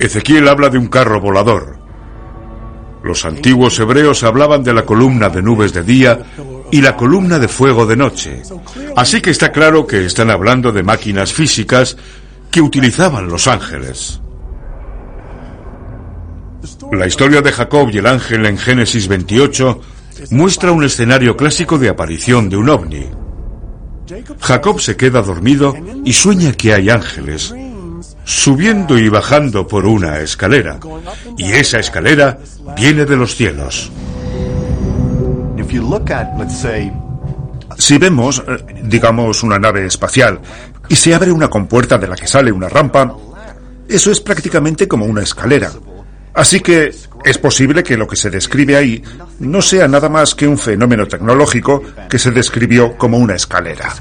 Ezequiel 0.00 0.48
habla 0.48 0.70
de 0.70 0.78
un 0.78 0.88
carro 0.88 1.20
volador. 1.20 1.78
Los 3.04 3.24
antiguos 3.26 3.78
hebreos 3.78 4.24
hablaban 4.24 4.64
de 4.64 4.74
la 4.74 4.84
columna 4.84 5.28
de 5.28 5.40
nubes 5.40 5.72
de 5.72 5.84
día 5.84 6.18
y 6.72 6.80
la 6.80 6.96
columna 6.96 7.38
de 7.38 7.46
fuego 7.46 7.86
de 7.86 7.96
noche. 7.96 8.42
Así 8.96 9.20
que 9.20 9.30
está 9.30 9.52
claro 9.52 9.86
que 9.86 10.04
están 10.04 10.30
hablando 10.30 10.72
de 10.72 10.82
máquinas 10.82 11.32
físicas 11.32 11.96
que 12.50 12.60
utilizaban 12.60 13.28
los 13.28 13.46
ángeles. 13.46 14.20
La 16.92 17.06
historia 17.06 17.40
de 17.40 17.52
Jacob 17.52 17.88
y 17.92 17.98
el 17.98 18.06
ángel 18.06 18.46
en 18.46 18.58
Génesis 18.58 19.08
28 19.08 19.80
muestra 20.30 20.72
un 20.72 20.84
escenario 20.84 21.36
clásico 21.36 21.78
de 21.78 21.88
aparición 21.88 22.48
de 22.48 22.56
un 22.56 22.68
ovni. 22.68 23.06
Jacob 24.40 24.80
se 24.80 24.96
queda 24.96 25.22
dormido 25.22 25.74
y 26.04 26.12
sueña 26.12 26.52
que 26.52 26.74
hay 26.74 26.90
ángeles 26.90 27.54
subiendo 28.24 28.98
y 28.98 29.08
bajando 29.08 29.66
por 29.66 29.86
una 29.86 30.18
escalera. 30.20 30.78
Y 31.36 31.52
esa 31.52 31.78
escalera 31.78 32.38
viene 32.76 33.04
de 33.04 33.16
los 33.16 33.34
cielos. 33.34 33.90
Si 37.78 37.98
vemos, 37.98 38.42
eh, 38.46 38.82
digamos, 38.84 39.42
una 39.42 39.58
nave 39.58 39.86
espacial 39.86 40.40
y 40.90 40.96
se 40.96 41.14
abre 41.14 41.30
una 41.30 41.48
compuerta 41.48 41.96
de 41.96 42.08
la 42.08 42.16
que 42.16 42.26
sale 42.26 42.50
una 42.50 42.68
rampa, 42.68 43.16
eso 43.88 44.10
es 44.10 44.20
prácticamente 44.20 44.88
como 44.88 45.06
una 45.06 45.22
escalera. 45.22 45.70
Así 46.34 46.60
que 46.60 46.92
Es 47.22 47.36
posible 47.36 47.82
que 47.82 47.98
lo 47.98 48.06
que 48.06 48.16
se 48.16 48.30
describe 48.30 48.76
ahí 48.76 49.02
no 49.40 49.60
sea 49.60 49.86
nada 49.86 50.08
más 50.08 50.34
que 50.34 50.48
un 50.48 50.56
fenómeno 50.56 51.06
tecnológico 51.06 51.82
que 52.08 52.18
se 52.18 52.30
describió 52.30 52.96
como 52.96 53.18
una 53.18 53.34
escalera. 53.34 53.92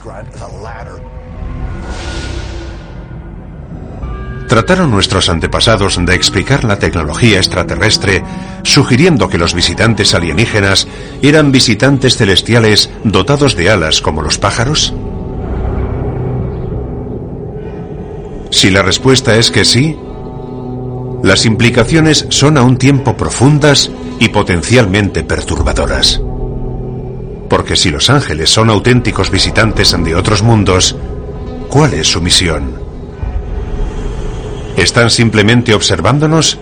Trataron 4.47 4.89
nuestros 4.89 5.27
antepasados 5.27 5.99
de 6.03 6.15
explicar 6.15 6.63
la 6.63 6.79
tecnología 6.79 7.39
extraterrestre, 7.39 8.23
sugiriendo 8.63 9.27
que 9.27 9.37
los 9.37 9.53
visitantes 9.53 10.13
alienígenas 10.13 10.87
eran 11.21 11.51
visitantes 11.51 12.15
celestiales 12.15 12.89
dotados 13.03 13.57
de 13.57 13.69
alas 13.69 13.99
como 13.99 14.21
los 14.21 14.37
pájaros? 14.37 14.93
Si 18.51 18.71
la 18.71 18.81
respuesta 18.81 19.35
es 19.35 19.51
que 19.51 19.63
sí, 19.63 19.97
las 21.23 21.45
implicaciones 21.45 22.25
son 22.29 22.57
a 22.57 22.63
un 22.63 22.77
tiempo 22.77 23.15
profundas 23.15 23.91
y 24.19 24.29
potencialmente 24.29 25.23
perturbadoras. 25.23 26.21
Porque 27.49 27.75
si 27.75 27.89
los 27.89 28.09
ángeles 28.09 28.49
son 28.49 28.69
auténticos 28.69 29.29
visitantes 29.29 29.95
de 30.03 30.15
otros 30.15 30.43
mundos, 30.43 30.95
¿cuál 31.69 31.93
es 31.93 32.07
su 32.07 32.21
misión? 32.21 32.79
¿Están 34.77 35.09
simplemente 35.09 35.73
observándonos 35.73 36.57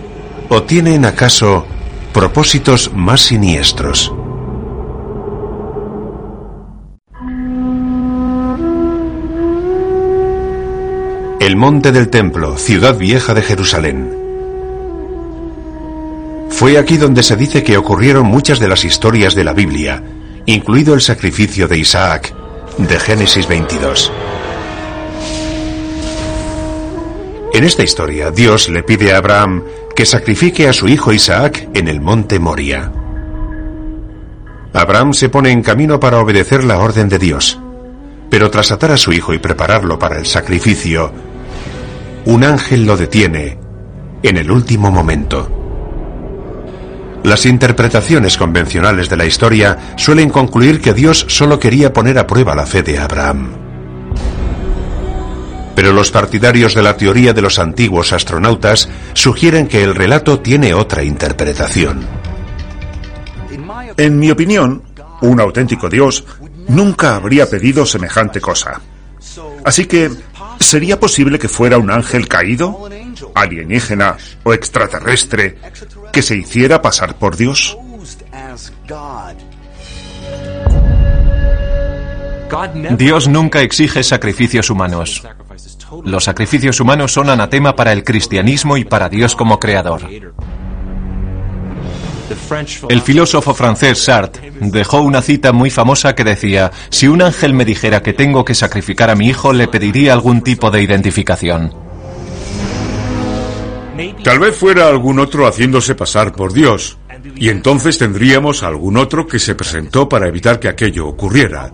o 0.48 0.62
tienen 0.62 1.04
acaso 1.04 1.66
propósitos 2.12 2.92
más 2.94 3.20
siniestros? 3.20 4.12
El 11.40 11.54
Monte 11.54 11.92
del 11.92 12.08
Templo, 12.08 12.58
ciudad 12.58 12.98
vieja 12.98 13.32
de 13.32 13.42
Jerusalén. 13.42 14.12
Fue 16.50 16.78
aquí 16.78 16.96
donde 16.96 17.22
se 17.22 17.36
dice 17.36 17.62
que 17.62 17.76
ocurrieron 17.76 18.26
muchas 18.26 18.58
de 18.58 18.66
las 18.66 18.84
historias 18.84 19.36
de 19.36 19.44
la 19.44 19.52
Biblia, 19.52 20.02
incluido 20.46 20.94
el 20.94 21.00
sacrificio 21.00 21.68
de 21.68 21.78
Isaac, 21.78 22.34
de 22.76 22.98
Génesis 22.98 23.46
22. 23.46 24.12
En 27.54 27.62
esta 27.62 27.84
historia, 27.84 28.32
Dios 28.32 28.68
le 28.68 28.82
pide 28.82 29.14
a 29.14 29.18
Abraham 29.18 29.62
que 29.94 30.06
sacrifique 30.06 30.66
a 30.66 30.72
su 30.72 30.88
hijo 30.88 31.12
Isaac 31.12 31.68
en 31.72 31.86
el 31.86 32.00
monte 32.00 32.40
Moria. 32.40 32.90
Abraham 34.72 35.12
se 35.12 35.28
pone 35.28 35.52
en 35.52 35.62
camino 35.62 36.00
para 36.00 36.18
obedecer 36.18 36.64
la 36.64 36.78
orden 36.78 37.08
de 37.08 37.20
Dios, 37.20 37.60
pero 38.28 38.50
tras 38.50 38.72
atar 38.72 38.90
a 38.90 38.96
su 38.96 39.12
hijo 39.12 39.32
y 39.32 39.38
prepararlo 39.38 40.00
para 40.00 40.18
el 40.18 40.26
sacrificio, 40.26 41.27
un 42.26 42.44
ángel 42.44 42.84
lo 42.84 42.96
detiene 42.96 43.58
en 44.22 44.36
el 44.36 44.50
último 44.50 44.90
momento. 44.90 45.58
Las 47.24 47.46
interpretaciones 47.46 48.36
convencionales 48.36 49.08
de 49.08 49.16
la 49.16 49.26
historia 49.26 49.94
suelen 49.96 50.30
concluir 50.30 50.80
que 50.80 50.94
Dios 50.94 51.26
solo 51.28 51.58
quería 51.58 51.92
poner 51.92 52.18
a 52.18 52.26
prueba 52.26 52.54
la 52.54 52.66
fe 52.66 52.82
de 52.82 52.98
Abraham. 52.98 53.52
Pero 55.74 55.92
los 55.92 56.10
partidarios 56.10 56.74
de 56.74 56.82
la 56.82 56.96
teoría 56.96 57.32
de 57.32 57.42
los 57.42 57.58
antiguos 57.58 58.12
astronautas 58.12 58.88
sugieren 59.12 59.68
que 59.68 59.82
el 59.82 59.94
relato 59.94 60.40
tiene 60.40 60.74
otra 60.74 61.04
interpretación. 61.04 62.06
En 63.96 64.18
mi 64.18 64.30
opinión, 64.30 64.82
un 65.22 65.40
auténtico 65.40 65.88
Dios 65.88 66.24
nunca 66.68 67.16
habría 67.16 67.48
pedido 67.48 67.84
semejante 67.84 68.40
cosa. 68.40 68.80
Así 69.64 69.86
que, 69.86 70.10
¿sería 70.60 70.98
posible 70.98 71.38
que 71.38 71.48
fuera 71.48 71.78
un 71.78 71.90
ángel 71.90 72.28
caído, 72.28 72.88
alienígena 73.34 74.16
o 74.44 74.52
extraterrestre 74.52 75.58
que 76.12 76.22
se 76.22 76.36
hiciera 76.36 76.82
pasar 76.82 77.16
por 77.18 77.36
Dios? 77.36 77.76
Dios 82.96 83.28
nunca 83.28 83.60
exige 83.60 84.02
sacrificios 84.02 84.70
humanos. 84.70 85.22
Los 86.04 86.24
sacrificios 86.24 86.80
humanos 86.80 87.12
son 87.12 87.30
anatema 87.30 87.74
para 87.76 87.92
el 87.92 88.04
cristianismo 88.04 88.76
y 88.76 88.84
para 88.84 89.08
Dios 89.08 89.34
como 89.36 89.58
creador. 89.58 90.02
El 92.88 93.00
filósofo 93.00 93.54
francés 93.54 94.04
Sartre 94.04 94.52
dejó 94.60 95.00
una 95.00 95.22
cita 95.22 95.52
muy 95.52 95.70
famosa 95.70 96.14
que 96.14 96.24
decía, 96.24 96.70
si 96.90 97.08
un 97.08 97.22
ángel 97.22 97.54
me 97.54 97.64
dijera 97.64 98.02
que 98.02 98.12
tengo 98.12 98.44
que 98.44 98.54
sacrificar 98.54 99.10
a 99.10 99.14
mi 99.14 99.28
hijo, 99.28 99.52
le 99.52 99.68
pediría 99.68 100.12
algún 100.12 100.42
tipo 100.42 100.70
de 100.70 100.82
identificación. 100.82 101.74
Tal 104.22 104.38
vez 104.38 104.56
fuera 104.56 104.88
algún 104.88 105.18
otro 105.18 105.46
haciéndose 105.46 105.94
pasar 105.94 106.32
por 106.32 106.52
Dios, 106.52 106.98
y 107.36 107.48
entonces 107.48 107.98
tendríamos 107.98 108.62
algún 108.62 108.96
otro 108.96 109.26
que 109.26 109.38
se 109.38 109.54
presentó 109.54 110.08
para 110.08 110.28
evitar 110.28 110.60
que 110.60 110.68
aquello 110.68 111.06
ocurriera. 111.06 111.70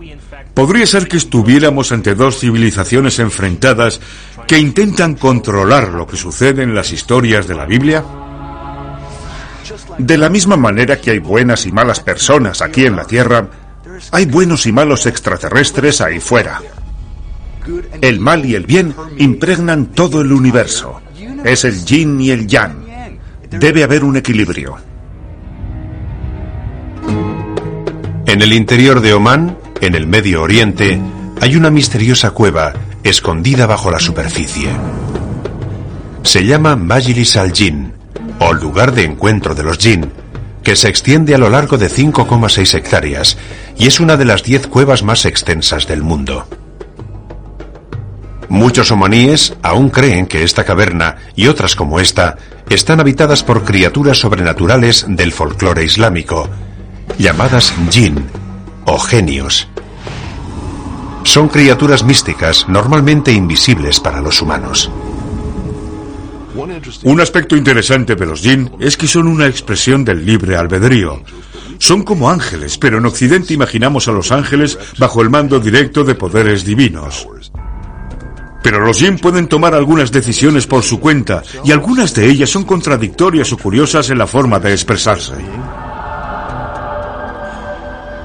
¿Podría 0.53 0.87
ser 0.87 1.07
que 1.07 1.17
estuviéramos 1.17 1.91
ante 1.91 2.15
dos 2.15 2.39
civilizaciones 2.39 3.19
enfrentadas 3.19 3.99
que 4.47 4.57
intentan 4.57 5.15
controlar 5.15 5.89
lo 5.89 6.07
que 6.07 6.17
sucede 6.17 6.63
en 6.63 6.73
las 6.73 6.91
historias 6.91 7.47
de 7.47 7.55
la 7.55 7.65
Biblia? 7.65 8.03
De 9.97 10.17
la 10.17 10.29
misma 10.29 10.57
manera 10.57 10.99
que 10.99 11.11
hay 11.11 11.19
buenas 11.19 11.65
y 11.65 11.71
malas 11.71 11.99
personas 11.99 12.61
aquí 12.61 12.85
en 12.85 12.95
la 12.95 13.05
Tierra, 13.05 13.47
hay 14.11 14.25
buenos 14.25 14.65
y 14.65 14.71
malos 14.71 15.05
extraterrestres 15.05 16.01
ahí 16.01 16.19
fuera. 16.19 16.61
El 18.01 18.19
mal 18.19 18.45
y 18.45 18.55
el 18.55 18.65
bien 18.65 18.93
impregnan 19.17 19.87
todo 19.87 20.21
el 20.21 20.31
universo. 20.31 21.01
Es 21.43 21.65
el 21.65 21.83
yin 21.85 22.19
y 22.21 22.31
el 22.31 22.47
yang. 22.47 22.85
Debe 23.49 23.83
haber 23.83 24.03
un 24.03 24.17
equilibrio. 24.17 24.77
En 28.25 28.41
el 28.41 28.53
interior 28.53 29.01
de 29.01 29.13
Omán, 29.13 29.57
en 29.81 29.95
el 29.95 30.07
Medio 30.07 30.41
Oriente 30.41 30.99
hay 31.41 31.55
una 31.55 31.69
misteriosa 31.69 32.31
cueva 32.31 32.73
escondida 33.03 33.65
bajo 33.65 33.91
la 33.91 33.99
superficie. 33.99 34.69
Se 36.23 36.43
llama 36.43 36.75
Majlis 36.75 37.37
al-Jin, 37.37 37.93
o 38.39 38.53
lugar 38.53 38.93
de 38.93 39.03
encuentro 39.03 39.55
de 39.55 39.63
los 39.63 39.77
jin, 39.77 40.11
que 40.63 40.75
se 40.75 40.89
extiende 40.89 41.35
a 41.35 41.37
lo 41.37 41.49
largo 41.49 41.77
de 41.77 41.89
5,6 41.89 42.73
hectáreas 42.73 43.37
y 43.77 43.87
es 43.87 43.99
una 43.99 44.17
de 44.17 44.25
las 44.25 44.43
10 44.43 44.67
cuevas 44.67 45.03
más 45.03 45.25
extensas 45.25 45.87
del 45.87 46.01
mundo. 46.01 46.47
Muchos 48.49 48.91
omaníes 48.91 49.53
aún 49.63 49.89
creen 49.89 50.27
que 50.27 50.43
esta 50.43 50.63
caverna 50.63 51.17
y 51.35 51.47
otras 51.47 51.75
como 51.75 51.99
esta 51.99 52.37
están 52.69 52.99
habitadas 52.99 53.43
por 53.43 53.63
criaturas 53.63 54.19
sobrenaturales 54.19 55.05
del 55.07 55.31
folclore 55.31 55.83
islámico, 55.83 56.49
llamadas 57.17 57.73
jin 57.89 58.25
o 58.85 58.99
genios. 58.99 59.67
Son 61.23 61.47
criaturas 61.47 62.03
místicas 62.03 62.67
normalmente 62.67 63.31
invisibles 63.31 63.99
para 63.99 64.21
los 64.21 64.41
humanos. 64.41 64.91
Un 67.03 67.21
aspecto 67.21 67.55
interesante 67.55 68.15
de 68.15 68.25
los 68.25 68.41
jinn 68.41 68.71
es 68.79 68.97
que 68.97 69.07
son 69.07 69.27
una 69.27 69.47
expresión 69.47 70.03
del 70.05 70.25
libre 70.25 70.55
albedrío. 70.55 71.21
Son 71.79 72.03
como 72.03 72.29
ángeles, 72.29 72.77
pero 72.77 72.97
en 72.97 73.05
Occidente 73.05 73.53
imaginamos 73.53 74.07
a 74.07 74.11
los 74.11 74.31
ángeles 74.31 74.77
bajo 74.97 75.21
el 75.21 75.29
mando 75.29 75.59
directo 75.59 76.03
de 76.03 76.15
poderes 76.15 76.63
divinos. 76.63 77.27
Pero 78.63 78.79
los 78.79 78.97
jinn 78.97 79.19
pueden 79.19 79.47
tomar 79.47 79.75
algunas 79.75 80.11
decisiones 80.11 80.65
por 80.65 80.83
su 80.83 80.99
cuenta 80.99 81.43
y 81.63 81.71
algunas 81.71 82.13
de 82.13 82.27
ellas 82.27 82.49
son 82.49 82.63
contradictorias 82.63 83.51
o 83.53 83.57
curiosas 83.57 84.09
en 84.09 84.17
la 84.17 84.27
forma 84.27 84.59
de 84.59 84.71
expresarse. 84.71 85.33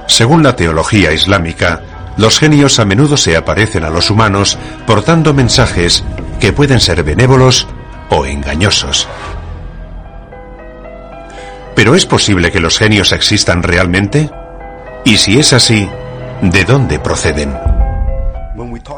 Según 0.06 0.42
la 0.42 0.56
teología 0.56 1.12
islámica, 1.12 2.14
los 2.16 2.38
genios 2.38 2.78
a 2.78 2.84
menudo 2.84 3.16
se 3.16 3.36
aparecen 3.36 3.84
a 3.84 3.90
los 3.90 4.10
humanos 4.10 4.58
portando 4.86 5.32
mensajes 5.32 6.04
que 6.40 6.52
pueden 6.52 6.80
ser 6.80 7.02
benévolos 7.02 7.66
o 8.10 8.26
engañosos. 8.26 9.08
¿Pero 11.74 11.94
es 11.94 12.04
posible 12.04 12.50
que 12.50 12.60
los 12.60 12.78
genios 12.78 13.12
existan 13.12 13.62
realmente? 13.62 14.30
Y 15.04 15.16
si 15.16 15.38
es 15.38 15.52
así, 15.52 15.88
¿de 16.42 16.64
dónde 16.64 16.98
proceden? 16.98 17.56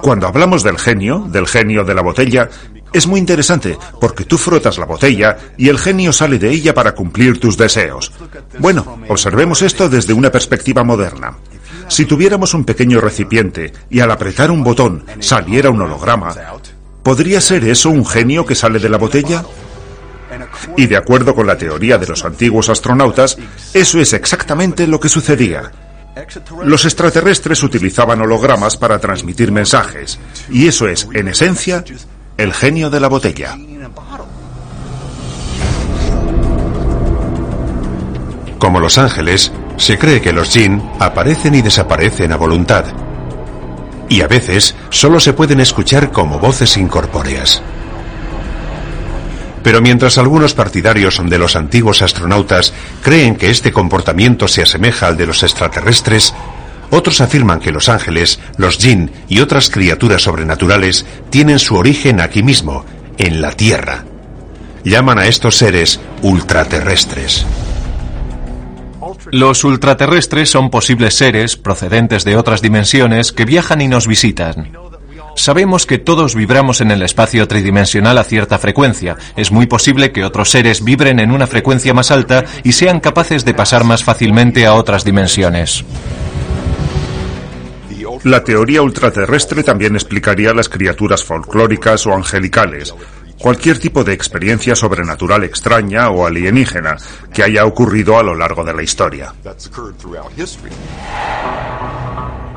Cuando 0.02 0.26
hablamos 0.26 0.62
del 0.62 0.78
genio, 0.78 1.26
del 1.28 1.46
genio 1.46 1.84
de 1.84 1.94
la 1.94 2.02
botella, 2.02 2.48
es 2.92 3.06
muy 3.06 3.20
interesante 3.20 3.78
porque 4.00 4.24
tú 4.24 4.36
frotas 4.36 4.78
la 4.78 4.86
botella 4.86 5.36
y 5.56 5.68
el 5.68 5.78
genio 5.78 6.12
sale 6.12 6.38
de 6.38 6.50
ella 6.50 6.74
para 6.74 6.94
cumplir 6.94 7.38
tus 7.38 7.56
deseos. 7.56 8.12
Bueno, 8.58 8.98
observemos 9.08 9.62
esto 9.62 9.88
desde 9.88 10.12
una 10.12 10.30
perspectiva 10.30 10.82
moderna. 10.84 11.36
Si 11.88 12.04
tuviéramos 12.04 12.54
un 12.54 12.64
pequeño 12.64 13.00
recipiente 13.00 13.72
y 13.90 14.00
al 14.00 14.10
apretar 14.10 14.50
un 14.50 14.62
botón 14.64 15.04
saliera 15.20 15.70
un 15.70 15.82
holograma, 15.82 16.34
¿podría 17.02 17.40
ser 17.40 17.64
eso 17.64 17.90
un 17.90 18.06
genio 18.06 18.44
que 18.46 18.54
sale 18.54 18.78
de 18.78 18.88
la 18.88 18.98
botella? 18.98 19.44
Y 20.76 20.86
de 20.86 20.96
acuerdo 20.96 21.34
con 21.34 21.46
la 21.46 21.56
teoría 21.56 21.98
de 21.98 22.06
los 22.06 22.24
antiguos 22.24 22.68
astronautas, 22.68 23.36
eso 23.74 23.98
es 24.00 24.12
exactamente 24.12 24.86
lo 24.86 24.98
que 24.98 25.08
sucedía. 25.08 25.70
Los 26.64 26.84
extraterrestres 26.84 27.62
utilizaban 27.62 28.20
hologramas 28.20 28.76
para 28.76 28.98
transmitir 28.98 29.50
mensajes, 29.50 30.18
y 30.50 30.66
eso 30.66 30.86
es, 30.86 31.08
en 31.12 31.28
esencia, 31.28 31.84
el 32.36 32.52
genio 32.52 32.90
de 32.90 33.00
la 33.00 33.08
botella. 33.08 33.56
Como 38.58 38.78
los 38.78 38.98
ángeles, 38.98 39.50
se 39.76 39.98
cree 39.98 40.20
que 40.20 40.32
los 40.32 40.50
jinn 40.50 40.82
aparecen 41.00 41.54
y 41.54 41.62
desaparecen 41.62 42.32
a 42.32 42.36
voluntad. 42.36 43.01
Y 44.08 44.20
a 44.20 44.28
veces 44.28 44.74
solo 44.90 45.20
se 45.20 45.32
pueden 45.32 45.60
escuchar 45.60 46.10
como 46.10 46.38
voces 46.38 46.76
incorpóreas. 46.76 47.62
Pero 49.62 49.80
mientras 49.80 50.18
algunos 50.18 50.54
partidarios 50.54 51.20
de 51.24 51.38
los 51.38 51.56
antiguos 51.56 52.02
astronautas 52.02 52.72
creen 53.02 53.36
que 53.36 53.50
este 53.50 53.72
comportamiento 53.72 54.48
se 54.48 54.62
asemeja 54.62 55.06
al 55.06 55.16
de 55.16 55.26
los 55.26 55.42
extraterrestres, 55.42 56.34
otros 56.90 57.20
afirman 57.20 57.60
que 57.60 57.72
los 57.72 57.88
ángeles, 57.88 58.38
los 58.58 58.76
jinn 58.76 59.10
y 59.28 59.40
otras 59.40 59.70
criaturas 59.70 60.22
sobrenaturales 60.22 61.06
tienen 61.30 61.58
su 61.58 61.76
origen 61.76 62.20
aquí 62.20 62.42
mismo, 62.42 62.84
en 63.18 63.40
la 63.40 63.52
Tierra. 63.52 64.04
Llaman 64.84 65.18
a 65.18 65.26
estos 65.26 65.56
seres 65.56 66.00
ultraterrestres. 66.22 67.46
Los 69.32 69.64
ultraterrestres 69.64 70.50
son 70.50 70.68
posibles 70.68 71.14
seres 71.14 71.56
procedentes 71.56 72.22
de 72.24 72.36
otras 72.36 72.60
dimensiones 72.60 73.32
que 73.32 73.46
viajan 73.46 73.80
y 73.80 73.88
nos 73.88 74.06
visitan. 74.06 74.76
Sabemos 75.36 75.86
que 75.86 75.96
todos 75.96 76.34
vibramos 76.34 76.82
en 76.82 76.90
el 76.90 77.00
espacio 77.00 77.48
tridimensional 77.48 78.18
a 78.18 78.24
cierta 78.24 78.58
frecuencia. 78.58 79.16
Es 79.34 79.50
muy 79.50 79.64
posible 79.64 80.12
que 80.12 80.26
otros 80.26 80.50
seres 80.50 80.84
vibren 80.84 81.18
en 81.18 81.30
una 81.30 81.46
frecuencia 81.46 81.94
más 81.94 82.10
alta 82.10 82.44
y 82.62 82.72
sean 82.72 83.00
capaces 83.00 83.46
de 83.46 83.54
pasar 83.54 83.84
más 83.84 84.04
fácilmente 84.04 84.66
a 84.66 84.74
otras 84.74 85.02
dimensiones. 85.02 85.82
La 88.24 88.44
teoría 88.44 88.82
ultraterrestre 88.82 89.62
también 89.62 89.94
explicaría 89.94 90.52
las 90.52 90.68
criaturas 90.68 91.24
folclóricas 91.24 92.06
o 92.06 92.12
angelicales, 92.14 92.94
cualquier 93.42 93.78
tipo 93.80 94.04
de 94.04 94.14
experiencia 94.14 94.76
sobrenatural 94.76 95.42
extraña 95.42 96.08
o 96.10 96.26
alienígena 96.26 96.96
que 97.34 97.42
haya 97.42 97.66
ocurrido 97.66 98.16
a 98.18 98.22
lo 98.22 98.36
largo 98.36 98.64
de 98.64 98.72
la 98.72 98.82
historia. 98.82 99.34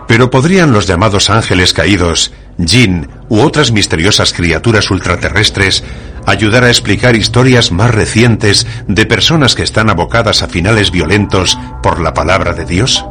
Pero 0.07 0.29
podrían 0.29 0.71
los 0.71 0.85
llamados 0.85 1.31
ángeles 1.31 1.73
caídos, 1.73 2.31
jinn 2.63 3.09
u 3.27 3.39
otras 3.39 3.71
misteriosas 3.71 4.31
criaturas 4.31 4.91
ultraterrestres 4.91 5.83
ayudar 6.27 6.63
a 6.63 6.69
explicar 6.69 7.15
historias 7.15 7.71
más 7.71 7.93
recientes 7.93 8.67
de 8.87 9.05
personas 9.07 9.55
que 9.55 9.63
están 9.63 9.89
abocadas 9.89 10.43
a 10.43 10.47
finales 10.47 10.91
violentos 10.91 11.57
por 11.81 11.99
la 11.99 12.13
palabra 12.13 12.53
de 12.53 12.65
Dios? 12.65 13.03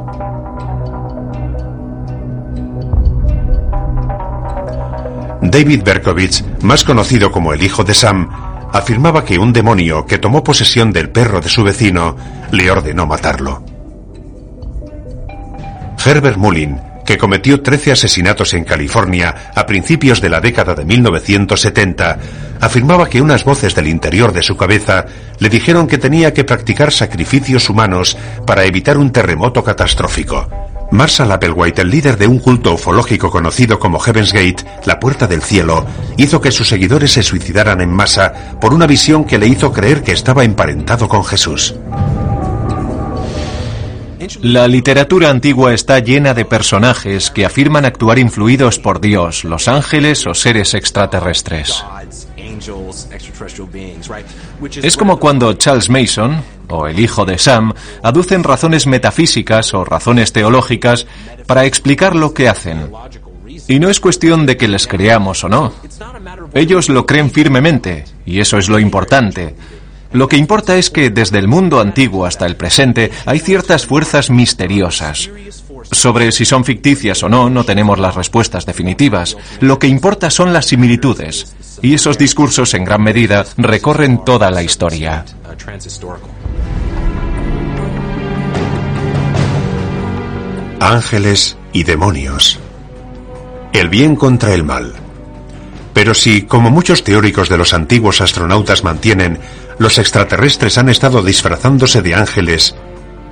David 5.44 5.82
Berkovich, 5.84 6.42
más 6.62 6.84
conocido 6.84 7.30
como 7.30 7.52
el 7.52 7.62
hijo 7.62 7.84
de 7.84 7.92
Sam, 7.92 8.30
afirmaba 8.72 9.24
que 9.24 9.38
un 9.38 9.52
demonio 9.52 10.06
que 10.06 10.18
tomó 10.18 10.42
posesión 10.42 10.90
del 10.90 11.10
perro 11.10 11.40
de 11.40 11.50
su 11.50 11.62
vecino 11.62 12.16
le 12.50 12.70
ordenó 12.70 13.06
matarlo. 13.06 13.62
Herbert 16.04 16.38
Mullin, 16.38 16.80
que 17.04 17.18
cometió 17.18 17.60
13 17.60 17.92
asesinatos 17.92 18.54
en 18.54 18.64
California 18.64 19.52
a 19.54 19.66
principios 19.66 20.20
de 20.22 20.30
la 20.30 20.40
década 20.40 20.74
de 20.74 20.86
1970, 20.86 22.18
afirmaba 22.60 23.08
que 23.08 23.20
unas 23.20 23.44
voces 23.44 23.74
del 23.74 23.88
interior 23.88 24.32
de 24.32 24.42
su 24.42 24.56
cabeza 24.56 25.04
le 25.38 25.50
dijeron 25.50 25.86
que 25.86 25.98
tenía 25.98 26.32
que 26.32 26.44
practicar 26.44 26.90
sacrificios 26.90 27.68
humanos 27.68 28.16
para 28.46 28.64
evitar 28.64 28.96
un 28.96 29.12
terremoto 29.12 29.62
catastrófico. 29.62 30.48
Marshall 30.90 31.32
Applewhite, 31.32 31.82
el 31.82 31.90
líder 31.90 32.16
de 32.16 32.26
un 32.26 32.38
culto 32.38 32.74
ufológico 32.74 33.30
conocido 33.30 33.78
como 33.78 33.98
Heaven's 33.98 34.32
Gate, 34.32 34.64
la 34.84 35.00
puerta 35.00 35.26
del 35.26 35.42
cielo, 35.42 35.84
hizo 36.16 36.40
que 36.40 36.52
sus 36.52 36.68
seguidores 36.68 37.12
se 37.12 37.22
suicidaran 37.22 37.80
en 37.80 37.92
masa 37.92 38.58
por 38.60 38.72
una 38.72 38.86
visión 38.86 39.24
que 39.24 39.38
le 39.38 39.46
hizo 39.46 39.72
creer 39.72 40.02
que 40.02 40.12
estaba 40.12 40.44
emparentado 40.44 41.08
con 41.08 41.24
Jesús. 41.24 41.74
La 44.40 44.68
literatura 44.68 45.30
antigua 45.30 45.74
está 45.74 45.98
llena 45.98 46.34
de 46.34 46.44
personajes 46.44 47.30
que 47.30 47.44
afirman 47.44 47.84
actuar 47.84 48.18
influidos 48.18 48.78
por 48.78 49.00
Dios, 49.00 49.44
los 49.44 49.68
ángeles 49.68 50.26
o 50.26 50.34
seres 50.34 50.74
extraterrestres. 50.74 51.84
Es 54.82 54.96
como 54.96 55.18
cuando 55.18 55.52
Charles 55.54 55.90
Mason, 55.90 56.42
o 56.68 56.86
el 56.86 56.98
hijo 57.00 57.24
de 57.24 57.38
Sam, 57.38 57.72
aducen 58.02 58.44
razones 58.44 58.86
metafísicas 58.86 59.74
o 59.74 59.84
razones 59.84 60.32
teológicas 60.32 61.06
para 61.46 61.64
explicar 61.64 62.16
lo 62.16 62.34
que 62.34 62.48
hacen. 62.48 62.90
Y 63.68 63.78
no 63.78 63.88
es 63.88 64.00
cuestión 64.00 64.46
de 64.46 64.56
que 64.56 64.68
les 64.68 64.86
creamos 64.86 65.44
o 65.44 65.48
no. 65.48 65.72
Ellos 66.52 66.88
lo 66.88 67.06
creen 67.06 67.30
firmemente, 67.30 68.04
y 68.26 68.40
eso 68.40 68.58
es 68.58 68.68
lo 68.68 68.78
importante. 68.78 69.54
Lo 70.12 70.28
que 70.28 70.36
importa 70.36 70.76
es 70.76 70.90
que 70.90 71.10
desde 71.10 71.38
el 71.38 71.48
mundo 71.48 71.80
antiguo 71.80 72.24
hasta 72.24 72.46
el 72.46 72.56
presente 72.56 73.10
hay 73.26 73.40
ciertas 73.40 73.86
fuerzas 73.86 74.30
misteriosas. 74.30 75.28
Sobre 75.90 76.32
si 76.32 76.44
son 76.44 76.64
ficticias 76.64 77.22
o 77.22 77.28
no, 77.28 77.50
no 77.50 77.64
tenemos 77.64 77.98
las 77.98 78.14
respuestas 78.14 78.66
definitivas. 78.66 79.36
Lo 79.60 79.78
que 79.78 79.86
importa 79.86 80.30
son 80.30 80.52
las 80.52 80.66
similitudes. 80.66 81.54
Y 81.82 81.94
esos 81.94 82.18
discursos 82.18 82.74
en 82.74 82.84
gran 82.84 83.02
medida 83.02 83.44
recorren 83.56 84.24
toda 84.24 84.50
la 84.50 84.62
historia. 84.62 85.24
Ángeles 90.80 91.56
y 91.72 91.84
demonios. 91.84 92.58
El 93.72 93.88
bien 93.88 94.16
contra 94.16 94.54
el 94.54 94.64
mal. 94.64 94.94
Pero 95.92 96.14
si, 96.14 96.42
como 96.42 96.70
muchos 96.70 97.04
teóricos 97.04 97.48
de 97.48 97.56
los 97.56 97.72
antiguos 97.72 98.20
astronautas 98.20 98.82
mantienen, 98.82 99.38
los 99.78 99.98
extraterrestres 99.98 100.76
han 100.78 100.88
estado 100.88 101.22
disfrazándose 101.22 102.02
de 102.02 102.14
ángeles, 102.14 102.74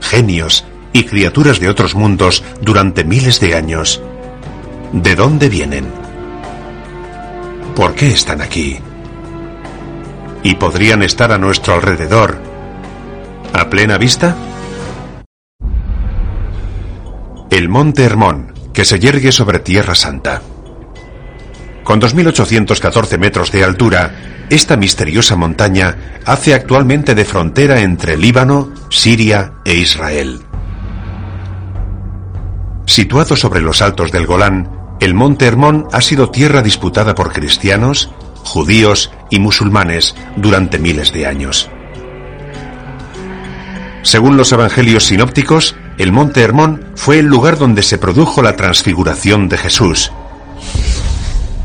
genios 0.01 0.65
y 0.93 1.05
criaturas 1.05 1.61
de 1.61 1.69
otros 1.69 1.95
mundos 1.95 2.45
durante 2.61 3.05
miles 3.05 3.41
de 3.41 3.55
años. 3.55 4.03
¿De 4.93 5.15
dónde 5.15 5.49
vienen? 5.49 5.87
¿Por 7.75 7.95
qué 7.95 8.09
están 8.09 8.43
aquí? 8.43 8.79
¿Y 10.43 10.57
podrían 10.57 11.03
estar 11.03 11.33
a 11.33 11.39
nuestro 11.39 11.75
alrededor 11.75 12.39
a 13.53 13.71
plena 13.71 13.97
vista? 13.97 14.37
El 17.51 17.69
Monte 17.69 18.05
Hermón, 18.05 18.53
que 18.73 18.85
se 18.85 18.99
yergue 18.99 19.33
sobre 19.33 19.59
Tierra 19.61 19.95
Santa. 19.95 20.43
Con 21.85 22.01
2.814 22.01 23.19
metros 23.19 23.53
de 23.53 23.65
altura, 23.65 24.47
esta 24.51 24.77
misteriosa 24.77 25.37
montaña 25.37 26.21
hace 26.27 26.55
actualmente 26.55 27.15
de 27.15 27.25
frontera 27.25 27.81
entre 27.81 28.17
Líbano, 28.17 28.73
Siria 28.91 29.55
e 29.65 29.75
Israel. 29.75 30.52
Situado 32.93 33.37
sobre 33.37 33.63
los 33.63 33.81
altos 33.81 34.13
del 34.13 34.27
Golán, 34.27 34.69
el 35.01 35.15
monte 35.15 35.47
Hermón 35.47 35.87
ha 35.93 36.03
sido 36.03 36.29
tierra 36.29 36.61
disputada 36.61 37.15
por 37.15 37.33
cristianos, 37.33 38.11
judíos 38.45 39.11
y 39.31 39.39
musulmanes 39.39 40.15
durante 40.37 40.79
miles 40.79 41.11
de 41.11 41.27
años. 41.27 41.71
Según 44.03 44.37
los 44.37 44.53
evangelios 44.53 45.07
sinópticos, 45.07 45.75
el 45.97 46.13
monte 46.13 46.43
Hermón 46.43 46.85
fue 46.95 47.19
el 47.19 47.25
lugar 47.25 47.57
donde 47.57 47.83
se 47.83 47.97
produjo 47.97 48.43
la 48.43 48.57
transfiguración 48.57 49.49
de 49.49 49.57
Jesús, 49.57 50.13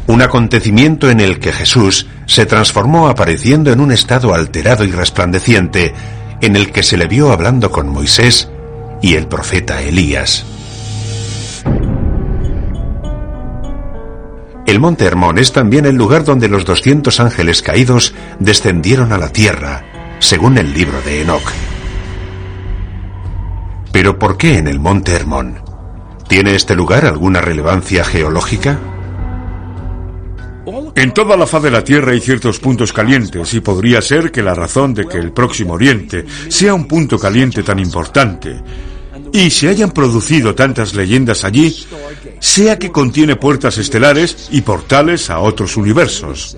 un 0.07 0.21
acontecimiento 0.21 1.09
en 1.09 1.19
el 1.19 1.39
que 1.39 1.51
Jesús 1.51 2.07
se 2.25 2.45
transformó 2.45 3.09
apareciendo 3.09 3.69
en 3.73 3.81
un 3.81 3.91
estado 3.91 4.33
alterado 4.33 4.85
y 4.85 4.91
resplandeciente, 4.91 5.93
en 6.39 6.55
el 6.55 6.71
que 6.71 6.83
se 6.83 6.95
le 6.95 7.07
vio 7.07 7.33
hablando 7.33 7.69
con 7.69 7.89
Moisés 7.89 8.47
y 9.01 9.15
el 9.15 9.27
profeta 9.27 9.81
Elías. 9.81 10.45
El 14.67 14.81
monte 14.81 15.05
Hermón 15.05 15.37
es 15.37 15.53
también 15.53 15.85
el 15.85 15.95
lugar 15.95 16.25
donde 16.25 16.49
los 16.49 16.65
200 16.65 17.21
ángeles 17.21 17.61
caídos 17.61 18.13
descendieron 18.37 19.13
a 19.13 19.17
la 19.17 19.29
tierra, 19.29 19.85
según 20.19 20.57
el 20.57 20.73
libro 20.73 21.01
de 21.03 21.21
Enoch. 21.21 21.49
Pero 23.93 24.19
¿por 24.19 24.35
qué 24.35 24.57
en 24.57 24.67
el 24.67 24.81
monte 24.81 25.13
Hermón? 25.13 25.61
¿Tiene 26.27 26.53
este 26.53 26.75
lugar 26.75 27.05
alguna 27.05 27.39
relevancia 27.39 28.03
geológica? 28.03 28.77
En 30.95 31.13
toda 31.13 31.37
la 31.37 31.47
faz 31.47 31.63
de 31.63 31.71
la 31.71 31.83
Tierra 31.83 32.11
hay 32.11 32.19
ciertos 32.19 32.59
puntos 32.59 32.91
calientes 32.91 33.53
y 33.53 33.61
podría 33.61 34.01
ser 34.01 34.31
que 34.31 34.43
la 34.43 34.53
razón 34.53 34.93
de 34.93 35.07
que 35.07 35.17
el 35.17 35.31
Próximo 35.31 35.75
Oriente 35.75 36.25
sea 36.49 36.73
un 36.73 36.87
punto 36.89 37.17
caliente 37.17 37.63
tan 37.63 37.79
importante 37.79 38.61
y 39.33 39.49
se 39.49 39.69
hayan 39.69 39.91
producido 39.91 40.55
tantas 40.55 40.93
leyendas 40.93 41.43
allí 41.43 41.87
sea 42.39 42.77
que 42.79 42.91
contiene 42.91 43.35
puertas 43.35 43.77
estelares 43.77 44.49
y 44.51 44.61
portales 44.61 45.29
a 45.29 45.39
otros 45.39 45.77
universos. 45.77 46.57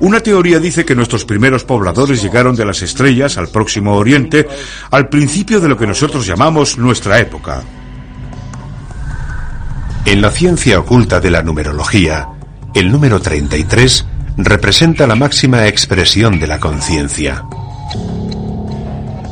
Una 0.00 0.20
teoría 0.20 0.58
dice 0.58 0.84
que 0.84 0.96
nuestros 0.96 1.24
primeros 1.24 1.64
pobladores 1.64 2.22
llegaron 2.22 2.56
de 2.56 2.64
las 2.64 2.82
estrellas 2.82 3.38
al 3.38 3.48
Próximo 3.48 3.94
Oriente 3.94 4.48
al 4.90 5.08
principio 5.08 5.60
de 5.60 5.68
lo 5.68 5.76
que 5.76 5.86
nosotros 5.86 6.26
llamamos 6.26 6.76
nuestra 6.76 7.20
época. 7.20 7.62
En 10.04 10.20
la 10.20 10.30
ciencia 10.30 10.80
oculta 10.80 11.20
de 11.20 11.30
la 11.30 11.42
numerología, 11.42 12.28
el 12.74 12.90
número 12.90 13.20
33 13.20 14.04
representa 14.38 15.06
la 15.06 15.14
máxima 15.14 15.68
expresión 15.68 16.40
de 16.40 16.46
la 16.48 16.58
conciencia. 16.58 17.44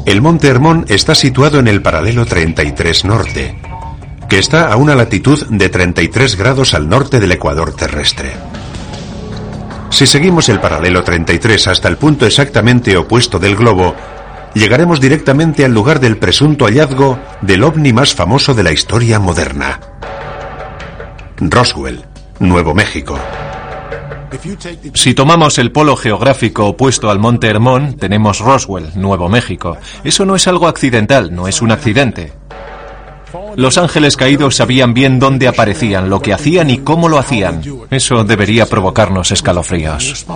El 0.07 0.23
monte 0.23 0.49
Hermón 0.49 0.87
está 0.89 1.15
situado 1.15 1.59
en 1.59 1.69
el 1.69 1.83
paralelo 1.83 2.25
33 2.25 3.05
norte, 3.05 3.55
que 4.29 4.39
está 4.39 4.73
a 4.73 4.77
una 4.77 4.95
latitud 4.95 5.47
de 5.49 5.69
33 5.69 6.37
grados 6.37 6.73
al 6.75 6.89
norte 6.89 7.21
del 7.21 7.33
ecuador 7.33 7.75
terrestre. 7.75 8.33
Si 9.91 10.07
seguimos 10.07 10.49
el 10.49 10.59
paralelo 10.59 11.05
33 11.05 11.69
hasta 11.69 11.89
el 11.89 11.99
punto 11.99 12.25
exactamente 12.25 12.97
opuesto 12.97 13.39
del 13.39 13.57
globo, 13.57 13.95
llegaremos 14.55 15.01
directamente 15.01 15.65
al 15.65 15.75
lugar 15.75 16.01
del 16.01 16.17
presunto 16.17 16.65
hallazgo 16.65 17.19
del 17.43 17.63
ovni 17.63 17.93
más 17.93 18.15
famoso 18.15 18.55
de 18.55 18.63
la 18.63 18.73
historia 18.73 19.19
moderna. 19.19 19.81
Roswell, 21.39 22.05
Nuevo 22.39 22.75
México. 22.75 23.19
Si 24.95 25.15
tomamos 25.15 25.59
el 25.59 25.73
polo 25.73 25.97
geográfico 25.97 26.67
opuesto 26.67 27.11
al 27.11 27.19
Monte 27.19 27.49
Hermón, 27.49 27.97
tenemos 27.97 28.41
Roswell, 28.41 28.91
Nuevo 28.95 29.29
México. 29.29 29.77
Eso 30.05 30.25
no 30.25 30.37
es 30.37 30.47
algo 30.47 30.69
accidental, 30.69 31.35
no 31.35 31.49
es 31.49 31.63
un 31.63 31.73
accidente. 31.73 32.33
Los 33.57 33.79
ángeles 33.79 34.17
caídos 34.17 34.57
sabían 34.57 34.95
bien 34.95 35.19
dónde 35.19 35.49
aparecían, 35.49 36.11
lo 36.11 36.21
que 36.21 36.33
hacían 36.33 36.71
y 36.71 36.79
cómo 36.79 37.09
lo 37.09 37.19
hacían. 37.19 37.63
Eso 37.91 38.25
debería 38.25 38.67
provocarnos 38.67 39.31
escalofríos. 39.33 40.27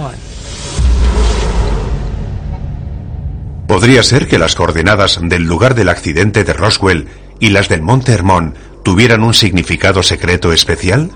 ¿Podría 3.66 4.02
ser 4.02 4.28
que 4.28 4.38
las 4.38 4.54
coordenadas 4.54 5.18
del 5.22 5.44
lugar 5.44 5.74
del 5.74 5.88
accidente 5.88 6.44
de 6.44 6.52
Roswell 6.52 7.08
y 7.40 7.50
las 7.50 7.68
del 7.68 7.82
Monte 7.82 8.12
Hermón 8.12 8.54
tuvieran 8.84 9.22
un 9.22 9.34
significado 9.34 10.02
secreto 10.02 10.52
especial? 10.52 11.10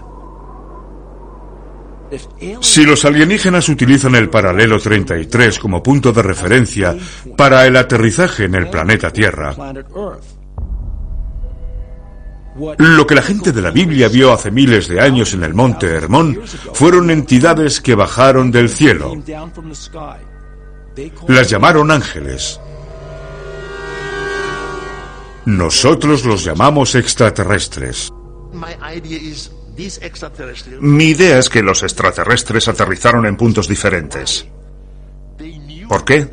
Si 2.60 2.84
los 2.84 3.04
alienígenas 3.04 3.68
utilizan 3.68 4.14
el 4.14 4.30
paralelo 4.30 4.78
33 4.78 5.58
como 5.58 5.82
punto 5.82 6.12
de 6.12 6.22
referencia 6.22 6.96
para 7.36 7.66
el 7.66 7.76
aterrizaje 7.76 8.44
en 8.44 8.54
el 8.54 8.70
planeta 8.70 9.10
Tierra, 9.10 9.54
lo 12.78 13.06
que 13.06 13.14
la 13.14 13.22
gente 13.22 13.52
de 13.52 13.62
la 13.62 13.70
Biblia 13.70 14.08
vio 14.08 14.32
hace 14.32 14.50
miles 14.50 14.88
de 14.88 15.00
años 15.00 15.32
en 15.34 15.44
el 15.44 15.54
monte 15.54 15.86
Hermón 15.86 16.40
fueron 16.72 17.10
entidades 17.10 17.80
que 17.80 17.94
bajaron 17.94 18.50
del 18.50 18.68
cielo. 18.68 19.12
Las 21.28 21.48
llamaron 21.48 21.90
ángeles. 21.90 22.60
Nosotros 25.44 26.24
los 26.24 26.44
llamamos 26.44 26.94
extraterrestres. 26.94 28.12
Mi 30.80 31.04
idea 31.04 31.38
es 31.38 31.48
que 31.48 31.62
los 31.62 31.82
extraterrestres 31.82 32.68
aterrizaron 32.68 33.26
en 33.26 33.36
puntos 33.36 33.68
diferentes. 33.68 34.46
¿Por 35.88 36.04
qué? 36.04 36.28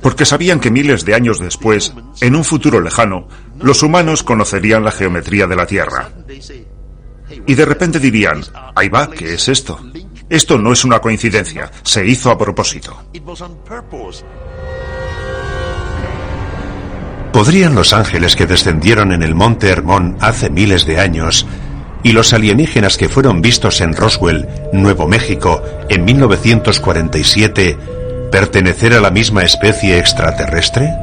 Porque 0.00 0.24
sabían 0.24 0.60
que 0.60 0.70
miles 0.70 1.04
de 1.04 1.14
años 1.14 1.40
después, 1.40 1.92
en 2.20 2.36
un 2.36 2.44
futuro 2.44 2.80
lejano, 2.80 3.28
los 3.60 3.82
humanos 3.82 4.22
conocerían 4.22 4.84
la 4.84 4.92
geometría 4.92 5.46
de 5.46 5.56
la 5.56 5.66
Tierra. 5.66 6.10
Y 7.46 7.54
de 7.54 7.64
repente 7.64 7.98
dirían, 7.98 8.42
ahí 8.74 8.88
va, 8.88 9.10
¿qué 9.10 9.34
es 9.34 9.48
esto? 9.48 9.80
Esto 10.28 10.58
no 10.58 10.72
es 10.72 10.84
una 10.84 11.00
coincidencia, 11.00 11.70
se 11.82 12.06
hizo 12.06 12.30
a 12.30 12.38
propósito. 12.38 12.96
¿Podrían 17.32 17.74
los 17.74 17.92
ángeles 17.92 18.34
que 18.34 18.46
descendieron 18.46 19.12
en 19.12 19.22
el 19.22 19.34
monte 19.34 19.68
Hermón 19.68 20.16
hace 20.20 20.48
miles 20.48 20.86
de 20.86 21.00
años 21.00 21.46
y 22.06 22.12
los 22.12 22.32
alienígenas 22.32 22.96
que 22.96 23.08
fueron 23.08 23.42
vistos 23.42 23.80
en 23.80 23.92
Roswell, 23.92 24.46
Nuevo 24.72 25.08
México, 25.08 25.60
en 25.88 26.04
1947, 26.04 27.76
pertenecer 28.30 28.94
a 28.94 29.00
la 29.00 29.10
misma 29.10 29.42
especie 29.42 29.98
extraterrestre? 29.98 30.94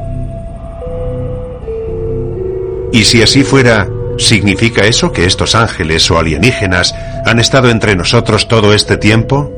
Y 2.90 3.04
si 3.04 3.20
así 3.20 3.44
fuera, 3.44 3.86
¿significa 4.16 4.86
eso 4.86 5.12
que 5.12 5.26
estos 5.26 5.54
ángeles 5.54 6.10
o 6.10 6.18
alienígenas 6.18 6.94
han 7.26 7.38
estado 7.38 7.68
entre 7.68 7.94
nosotros 7.96 8.48
todo 8.48 8.72
este 8.72 8.96
tiempo? 8.96 9.52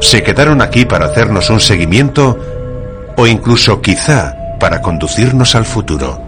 ¿Se 0.00 0.22
quedaron 0.22 0.62
aquí 0.62 0.86
para 0.86 1.04
hacernos 1.04 1.50
un 1.50 1.60
seguimiento 1.60 2.38
o 3.14 3.26
incluso 3.26 3.82
quizá 3.82 4.34
para 4.58 4.80
conducirnos 4.80 5.54
al 5.54 5.66
futuro? 5.66 6.25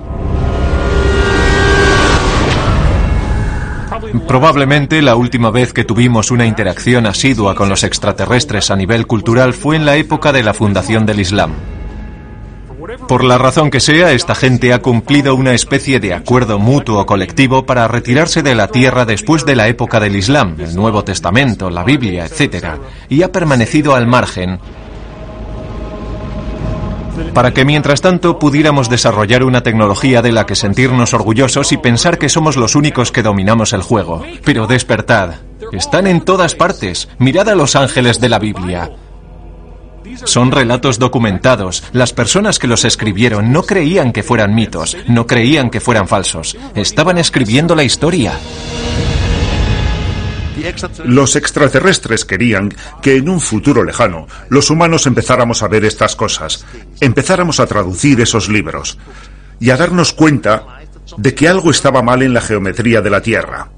Probablemente 4.26 5.02
la 5.02 5.16
última 5.16 5.50
vez 5.50 5.72
que 5.72 5.84
tuvimos 5.84 6.30
una 6.30 6.46
interacción 6.46 7.06
asidua 7.06 7.54
con 7.54 7.68
los 7.68 7.84
extraterrestres 7.84 8.70
a 8.70 8.76
nivel 8.76 9.06
cultural 9.06 9.54
fue 9.54 9.76
en 9.76 9.84
la 9.84 9.96
época 9.96 10.32
de 10.32 10.42
la 10.42 10.54
fundación 10.54 11.06
del 11.06 11.20
Islam. 11.20 11.52
Por 13.06 13.24
la 13.24 13.38
razón 13.38 13.70
que 13.70 13.80
sea, 13.80 14.12
esta 14.12 14.34
gente 14.34 14.72
ha 14.72 14.80
cumplido 14.80 15.34
una 15.34 15.52
especie 15.52 16.00
de 16.00 16.14
acuerdo 16.14 16.58
mutuo 16.58 17.04
colectivo 17.06 17.66
para 17.66 17.88
retirarse 17.88 18.42
de 18.42 18.54
la 18.54 18.68
tierra 18.68 19.04
después 19.04 19.44
de 19.44 19.56
la 19.56 19.68
época 19.68 20.00
del 20.00 20.16
Islam, 20.16 20.56
el 20.58 20.74
Nuevo 20.74 21.04
Testamento, 21.04 21.70
la 21.70 21.84
Biblia, 21.84 22.26
etc., 22.26 22.66
y 23.08 23.22
ha 23.22 23.32
permanecido 23.32 23.94
al 23.94 24.06
margen 24.06 24.58
para 27.34 27.52
que 27.52 27.64
mientras 27.64 28.00
tanto 28.00 28.38
pudiéramos 28.38 28.88
desarrollar 28.88 29.44
una 29.44 29.62
tecnología 29.62 30.22
de 30.22 30.32
la 30.32 30.46
que 30.46 30.54
sentirnos 30.54 31.14
orgullosos 31.14 31.72
y 31.72 31.76
pensar 31.76 32.18
que 32.18 32.28
somos 32.28 32.56
los 32.56 32.74
únicos 32.74 33.12
que 33.12 33.22
dominamos 33.22 33.72
el 33.72 33.82
juego. 33.82 34.24
Pero 34.44 34.66
despertad, 34.66 35.34
están 35.72 36.06
en 36.06 36.22
todas 36.22 36.54
partes, 36.54 37.08
mirad 37.18 37.48
a 37.48 37.54
los 37.54 37.76
ángeles 37.76 38.20
de 38.20 38.28
la 38.28 38.38
Biblia. 38.38 38.90
Son 40.24 40.50
relatos 40.50 40.98
documentados. 40.98 41.84
Las 41.92 42.12
personas 42.12 42.58
que 42.58 42.66
los 42.66 42.84
escribieron 42.84 43.52
no 43.52 43.62
creían 43.62 44.12
que 44.12 44.22
fueran 44.22 44.54
mitos, 44.54 44.96
no 45.06 45.26
creían 45.26 45.70
que 45.70 45.80
fueran 45.80 46.08
falsos. 46.08 46.56
Estaban 46.74 47.18
escribiendo 47.18 47.74
la 47.74 47.84
historia. 47.84 48.32
Los 51.04 51.36
extraterrestres 51.36 52.24
querían 52.24 52.74
que 53.02 53.16
en 53.16 53.28
un 53.28 53.40
futuro 53.40 53.84
lejano 53.84 54.26
los 54.48 54.70
humanos 54.70 55.06
empezáramos 55.06 55.62
a 55.62 55.68
ver 55.68 55.84
estas 55.84 56.16
cosas, 56.16 56.64
empezáramos 57.00 57.60
a 57.60 57.66
traducir 57.66 58.20
esos 58.20 58.48
libros 58.48 58.98
y 59.60 59.70
a 59.70 59.76
darnos 59.76 60.12
cuenta 60.12 60.64
de 61.16 61.34
que 61.34 61.48
algo 61.48 61.70
estaba 61.70 62.02
mal 62.02 62.22
en 62.22 62.34
la 62.34 62.40
geometría 62.40 63.00
de 63.00 63.10
la 63.10 63.22
Tierra. 63.22 63.68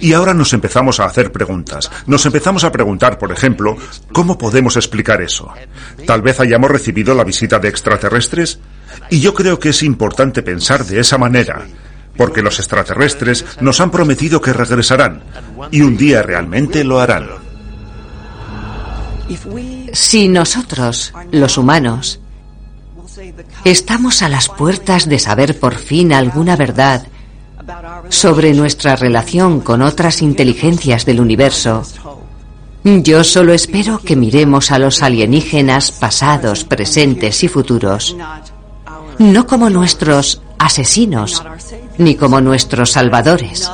Y 0.00 0.12
ahora 0.12 0.34
nos 0.34 0.52
empezamos 0.52 0.98
a 0.98 1.04
hacer 1.04 1.30
preguntas. 1.30 1.90
Nos 2.06 2.24
empezamos 2.26 2.64
a 2.64 2.72
preguntar, 2.72 3.18
por 3.18 3.30
ejemplo, 3.32 3.76
¿cómo 4.12 4.36
podemos 4.38 4.76
explicar 4.76 5.22
eso? 5.22 5.52
Tal 6.06 6.22
vez 6.22 6.40
hayamos 6.40 6.70
recibido 6.70 7.14
la 7.14 7.24
visita 7.24 7.58
de 7.58 7.68
extraterrestres. 7.68 8.58
Y 9.10 9.20
yo 9.20 9.34
creo 9.34 9.58
que 9.58 9.70
es 9.70 9.82
importante 9.82 10.42
pensar 10.42 10.84
de 10.84 11.00
esa 11.00 11.18
manera 11.18 11.66
porque 12.16 12.42
los 12.42 12.58
extraterrestres 12.58 13.44
nos 13.60 13.80
han 13.80 13.90
prometido 13.90 14.40
que 14.40 14.52
regresarán 14.52 15.22
y 15.70 15.82
un 15.82 15.96
día 15.96 16.22
realmente 16.22 16.84
lo 16.84 17.00
harán. 17.00 17.28
Si 19.92 20.28
nosotros, 20.28 21.12
los 21.30 21.56
humanos, 21.56 22.20
estamos 23.64 24.22
a 24.22 24.28
las 24.28 24.48
puertas 24.48 25.08
de 25.08 25.18
saber 25.18 25.58
por 25.58 25.76
fin 25.76 26.12
alguna 26.12 26.56
verdad 26.56 27.06
sobre 28.10 28.52
nuestra 28.52 28.96
relación 28.96 29.60
con 29.60 29.82
otras 29.82 30.20
inteligencias 30.20 31.06
del 31.06 31.20
universo, 31.20 31.82
yo 32.84 33.24
solo 33.24 33.54
espero 33.54 33.98
que 33.98 34.14
miremos 34.14 34.70
a 34.70 34.78
los 34.78 35.02
alienígenas 35.02 35.90
pasados, 35.90 36.64
presentes 36.64 37.42
y 37.42 37.48
futuros, 37.48 38.14
no 39.18 39.46
como 39.46 39.70
nuestros 39.70 40.42
asesinos, 40.58 41.42
ni 41.98 42.14
como 42.14 42.40
nuestros 42.40 42.92
salvadores, 42.92 43.70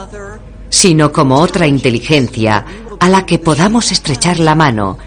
sino 0.68 1.12
como 1.12 1.36
otra 1.36 1.66
inteligencia 1.66 2.64
a 2.98 3.08
la 3.08 3.26
que 3.26 3.38
podamos 3.38 3.92
estrechar 3.92 4.38
la 4.38 4.54
mano 4.54 4.98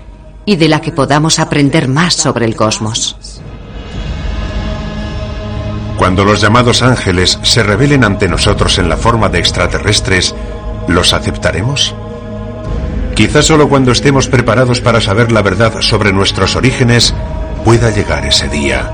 y 0.46 0.56
de 0.56 0.68
la 0.68 0.82
que 0.82 0.92
podamos 0.92 1.40
aprender 1.40 1.88
más 1.88 2.14
sobre 2.16 2.46
el 2.46 2.56
cosmos. 2.56 3.16
Cuando 5.98 6.26
los 6.26 6.42
llamados 6.42 6.82
ángeles 6.82 7.40
se 7.44 7.64
revelen 7.64 8.04
ante 8.04 8.28
nosotros 8.28 8.78
en 8.78 8.90
la 8.90 8.98
forma 8.98 9.30
de 9.30 9.40
extraterrestres, 9.40 10.36
¿los 10.88 11.14
aceptaremos? 11.14 11.96
Quizás 13.16 13.46
solo 13.46 13.70
cuando 13.70 13.92
estemos 13.92 14.28
preparados 14.28 14.82
para 14.82 15.00
saber 15.00 15.32
la 15.32 15.44
verdad 15.44 15.82
sobre 15.82 16.12
nuestros 16.12 16.56
orígenes 16.56 17.14
pueda 17.64 17.92
llegar 17.92 18.26
ese 18.26 18.50
día. 18.50 18.92